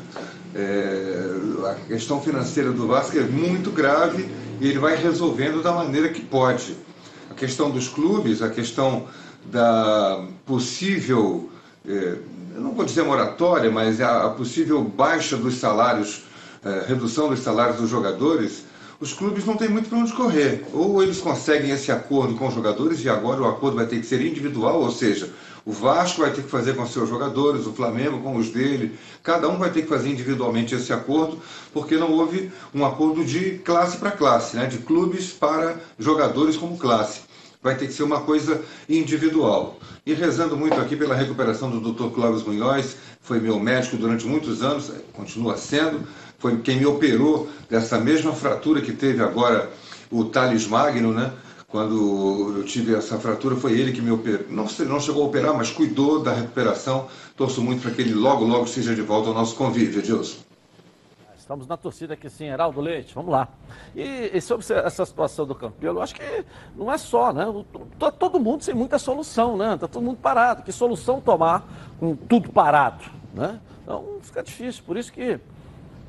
[0.53, 4.29] É, a questão financeira do Vasco é muito grave
[4.61, 6.77] e ele vai resolvendo da maneira que pode.
[7.31, 9.07] A questão dos clubes, a questão
[9.45, 11.53] da possível,
[11.87, 12.17] é,
[12.57, 16.25] não vou dizer moratória, mas a, a possível baixa dos salários,
[16.65, 18.74] é, redução dos salários dos jogadores,
[19.05, 20.65] os clubes não têm muito para onde correr.
[20.73, 24.07] Ou eles conseguem esse acordo com os jogadores, e agora o acordo vai ter que
[24.07, 25.31] ser individual, ou seja,
[25.63, 29.47] o Vasco vai ter que fazer com seus jogadores, o Flamengo com os dele, cada
[29.47, 31.39] um vai ter que fazer individualmente esse acordo,
[31.71, 34.67] porque não houve um acordo de classe para classe, né?
[34.67, 37.21] de clubes para jogadores como classe.
[37.63, 39.79] Vai ter que ser uma coisa individual.
[40.07, 42.15] E rezando muito aqui pela recuperação do Dr.
[42.15, 46.07] Clóvis Munhoz, foi meu médico durante muitos anos, continua sendo,
[46.45, 49.71] foi quem me operou dessa mesma fratura que teve agora
[50.11, 51.33] o Thales Magno, né?
[51.67, 54.45] Quando eu tive essa fratura, foi ele que me operou.
[54.51, 57.09] Não, não chegou a operar, mas cuidou da recuperação.
[57.35, 60.37] Torço muito para que ele logo, logo seja de volta ao nosso convívio, Edilson.
[61.35, 63.49] Estamos na torcida aqui sim, Heraldo Leite, vamos lá.
[63.97, 66.45] E, e, sobre essa situação do Campelo, eu acho que
[66.77, 67.47] não é só, né?
[67.99, 69.77] Tá todo mundo sem muita solução, né?
[69.77, 70.63] Está todo mundo parado.
[70.63, 71.67] Que solução tomar
[71.99, 73.59] com tudo parado, né?
[73.83, 74.85] Então fica difícil.
[74.87, 75.41] Por isso que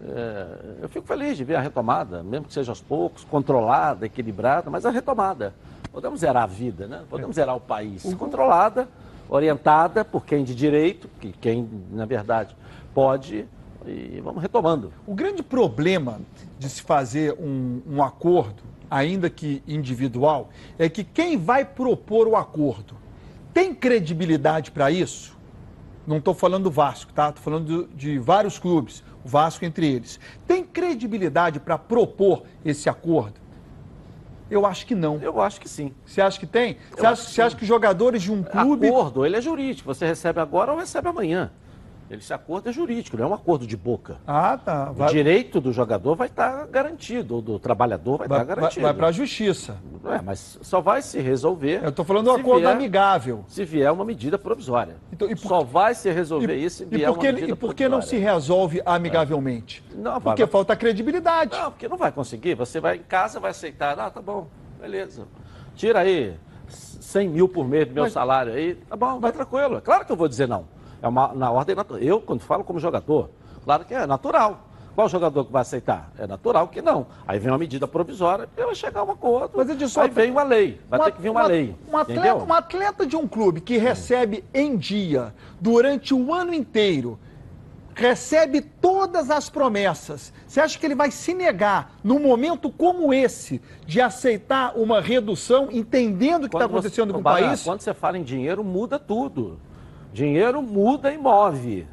[0.03, 0.47] é,
[0.81, 4.85] eu fico feliz de ver a retomada, mesmo que seja aos poucos, controlada, equilibrada, mas
[4.85, 5.53] a retomada.
[5.91, 7.03] Podemos zerar a vida, né?
[7.09, 8.03] Podemos zerar o país.
[8.03, 8.15] Uhum.
[8.17, 8.87] Controlada,
[9.29, 12.55] orientada por quem de direito, que quem, na verdade,
[12.93, 13.45] pode,
[13.85, 14.91] e vamos retomando.
[15.07, 16.19] O grande problema
[16.59, 22.35] de se fazer um, um acordo, ainda que individual, é que quem vai propor o
[22.35, 22.95] acordo
[23.53, 25.35] tem credibilidade para isso?
[26.05, 27.29] Não estou falando do Vasco, tá?
[27.29, 32.87] Estou falando de, de vários clubes o Vasco entre eles, tem credibilidade para propor esse
[32.87, 33.33] acordo?
[34.51, 35.17] Eu acho que não.
[35.19, 35.91] Eu acho que sim.
[36.05, 36.77] Você acha que tem?
[36.91, 38.87] Você, acha, acha que jogadores de um clube.
[38.87, 39.91] Acordo, ele é jurídico.
[39.91, 41.51] Você recebe agora ou recebe amanhã.
[42.09, 44.17] Esse acordo é jurídico, não é um acordo de boca.
[44.27, 44.91] Ah, tá.
[44.91, 45.09] Vai...
[45.09, 48.81] O direito do jogador vai estar garantido, do trabalhador vai, vai estar garantido.
[48.81, 49.77] Vai, vai para a justiça.
[50.05, 51.81] É, mas só vai se resolver.
[51.83, 53.43] Eu estou falando do acordo vier, amigável.
[53.47, 54.97] Se vier uma medida provisória.
[55.11, 55.37] Então, por...
[55.37, 57.89] Só vai se resolver e, isso se vier e porque, uma medida E por que
[57.89, 59.83] não se resolve amigavelmente?
[59.91, 59.97] É.
[59.97, 61.57] Não, porque falta credibilidade.
[61.57, 62.53] Não, porque não vai conseguir.
[62.53, 63.99] Você vai em casa, vai aceitar.
[63.99, 64.47] Ah, tá bom,
[64.79, 65.27] beleza.
[65.75, 66.35] Tira aí
[66.67, 68.13] 100 mil por mês do meu mas...
[68.13, 68.75] salário aí.
[68.75, 69.77] Tá bom, vai tranquilo.
[69.77, 70.74] É claro que eu vou dizer não.
[71.01, 72.01] É uma, na ordem natural.
[72.01, 73.29] Eu, quando falo como jogador,
[73.63, 74.65] claro que é natural.
[74.95, 76.09] Qual jogador que vai aceitar?
[76.17, 77.07] É natural que não.
[77.27, 79.51] Aí vem uma medida provisória vai chegar a um acordo.
[79.55, 80.79] Mas Edson, aí vem uma lei.
[80.89, 81.75] Vai ter que vir uma, uma lei.
[81.91, 87.19] Um atleta, um atleta de um clube que recebe em dia, durante o ano inteiro,
[87.93, 90.31] recebe todas as promessas.
[90.47, 95.69] Você acha que ele vai se negar, num momento como esse, de aceitar uma redução,
[95.71, 97.63] entendendo o que está acontecendo você, com o país?
[97.63, 99.59] Quando você fala em dinheiro, muda tudo.
[100.15, 101.85] Dinheiro muda e move.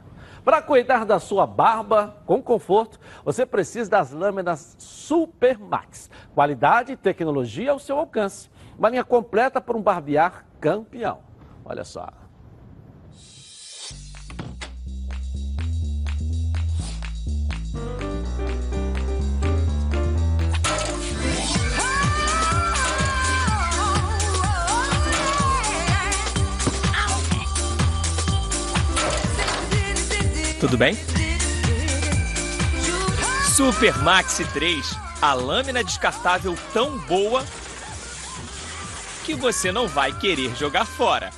[0.45, 6.09] Para cuidar da sua barba com conforto, você precisa das lâminas Super Max.
[6.33, 8.49] Qualidade e tecnologia ao seu alcance.
[8.79, 11.19] Uma linha completa para um barbear campeão.
[11.65, 12.22] Olha só.
[30.63, 30.95] Tudo bem?
[33.57, 37.43] Super Maxi 3, a lâmina descartável tão boa
[39.25, 41.31] que você não vai querer jogar fora.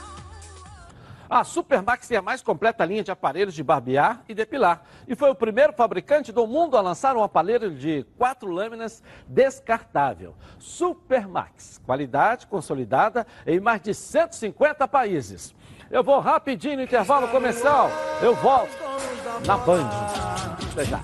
[1.30, 4.82] A Supermax tem a mais completa linha de aparelhos de barbear e depilar.
[5.08, 10.34] E foi o primeiro fabricante do mundo a lançar um aparelho de quatro lâminas descartável.
[10.58, 15.54] Supermax, qualidade consolidada em mais de 150 países.
[15.90, 17.88] Eu vou rapidinho no intervalo comercial.
[18.20, 18.83] Eu volto
[19.46, 19.90] na Band.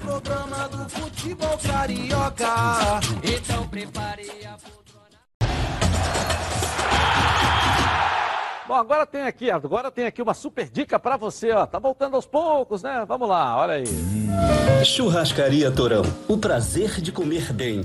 [0.01, 3.01] Programa do futebol carioca.
[3.23, 4.61] Então a
[8.67, 11.67] Bom, agora tem aqui, agora tem aqui uma super dica para você, ó.
[11.67, 13.05] Tá voltando aos poucos, né?
[13.07, 14.85] Vamos lá, olha aí.
[14.85, 16.03] Churrascaria Torão.
[16.29, 17.85] O prazer de comer bem.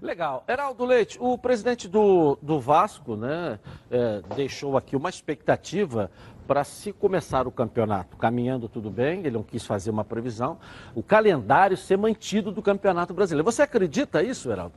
[0.00, 0.44] Legal.
[0.46, 3.58] Heraldo Leite, o presidente do, do Vasco né,
[3.90, 6.08] é, deixou aqui uma expectativa
[6.46, 10.58] para se começar o campeonato caminhando tudo bem, ele não quis fazer uma previsão,
[10.94, 13.44] o calendário ser mantido do Campeonato Brasileiro.
[13.44, 14.72] Você acredita isso, Heraldo?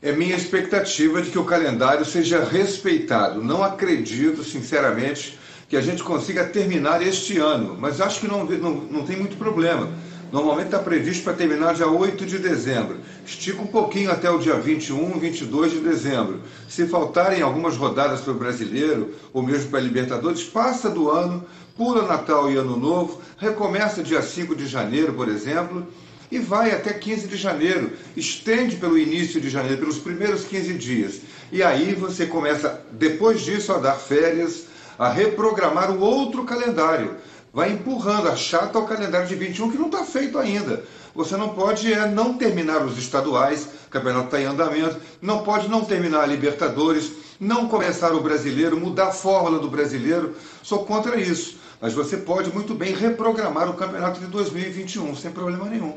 [0.00, 3.42] É minha expectativa de que o calendário seja respeitado.
[3.42, 5.36] Não acredito, sinceramente,
[5.68, 9.36] que a gente consiga terminar este ano, mas acho que não, não, não tem muito
[9.36, 9.88] problema.
[10.32, 12.98] Normalmente está previsto para terminar dia 8 de dezembro.
[13.24, 16.40] Estica um pouquinho até o dia 21, 22 de dezembro.
[16.68, 21.44] Se faltarem algumas rodadas para o brasileiro, ou mesmo para a Libertadores, passa do ano,
[21.76, 25.86] pula Natal e Ano Novo, recomeça dia 5 de janeiro, por exemplo,
[26.30, 27.92] e vai até 15 de janeiro.
[28.16, 31.20] Estende pelo início de janeiro, pelos primeiros 15 dias.
[31.52, 34.64] E aí você começa, depois disso, a dar férias,
[34.98, 37.14] a reprogramar o outro calendário
[37.56, 40.84] vai empurrando, achata o calendário de 21 que não está feito ainda.
[41.14, 45.66] Você não pode é, não terminar os estaduais, o campeonato está em andamento, não pode
[45.66, 50.34] não terminar a Libertadores, não começar o brasileiro, mudar a fórmula do brasileiro.
[50.62, 51.56] Sou contra isso.
[51.80, 55.94] Mas você pode muito bem reprogramar o campeonato de 2021, sem problema nenhum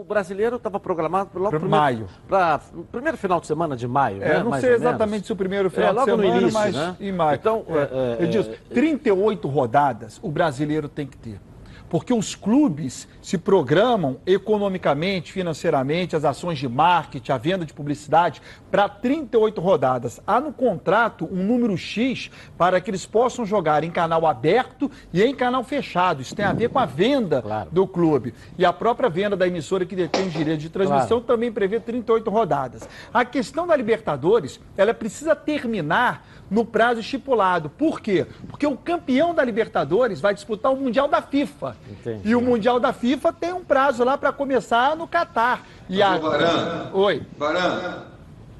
[0.00, 2.08] o brasileiro estava programado para primeiro, maio.
[2.28, 2.60] Para
[2.92, 4.22] primeiro final de semana de maio.
[4.22, 4.42] É, né?
[4.42, 6.74] não Mais sei exatamente se o primeiro final é, logo de semana, no início, mas
[6.74, 6.96] né?
[7.00, 7.36] em maio.
[7.36, 11.40] Então, é, é, eu disse, 38 rodadas o brasileiro tem que ter
[11.88, 18.42] porque os clubes se programam economicamente, financeiramente, as ações de marketing, a venda de publicidade,
[18.70, 20.20] para 38 rodadas.
[20.26, 25.22] Há no contrato um número X para que eles possam jogar em canal aberto e
[25.22, 26.22] em canal fechado.
[26.22, 27.70] Isso tem a ver com a venda claro.
[27.70, 28.34] do clube.
[28.56, 31.24] E a própria venda da emissora que detém os direitos de transmissão claro.
[31.24, 32.88] também prevê 38 rodadas.
[33.12, 37.68] A questão da Libertadores, ela precisa terminar no prazo estipulado.
[37.68, 38.26] Por quê?
[38.48, 41.76] Porque o campeão da Libertadores vai disputar o Mundial da FIFA.
[41.90, 42.28] Entendi.
[42.28, 45.66] E o Mundial da FIFA tem um prazo lá para começar no Catar.
[45.88, 46.18] E a...
[46.18, 47.22] Baran, Oi.
[47.38, 48.04] Baran,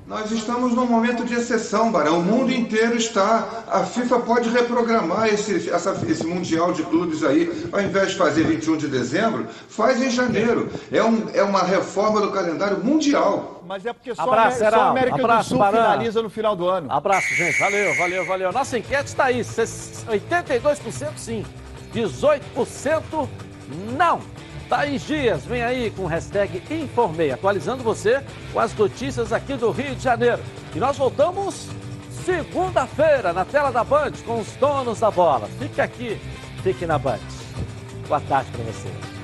[0.08, 2.20] nós estamos num momento de exceção, Barão.
[2.20, 3.64] O mundo inteiro está.
[3.70, 7.68] A FIFA pode reprogramar esse, essa, esse Mundial de Clubes aí.
[7.70, 10.70] Ao invés de fazer 21 de dezembro, faz em janeiro.
[10.90, 13.62] É, um, é uma reforma do calendário mundial.
[13.66, 15.82] Mas é porque só, Abraço, a, só a América Abraço, do Sul Barão.
[15.82, 16.90] finaliza no final do ano.
[16.90, 17.58] Abraço, gente.
[17.58, 18.50] Valeu, valeu, valeu.
[18.50, 19.40] Nossa enquete está aí.
[19.40, 21.44] 82% sim,
[21.94, 23.28] 18%
[23.96, 24.20] não.
[24.68, 28.22] Thaís Dias, vem aí com o hashtag Informei, atualizando você
[28.52, 30.42] com as notícias aqui do Rio de Janeiro.
[30.74, 31.68] E nós voltamos
[32.24, 35.48] segunda-feira na tela da Band com os donos da bola.
[35.58, 36.20] Fique aqui,
[36.62, 37.18] fique na Band.
[38.06, 39.17] Boa tarde para você.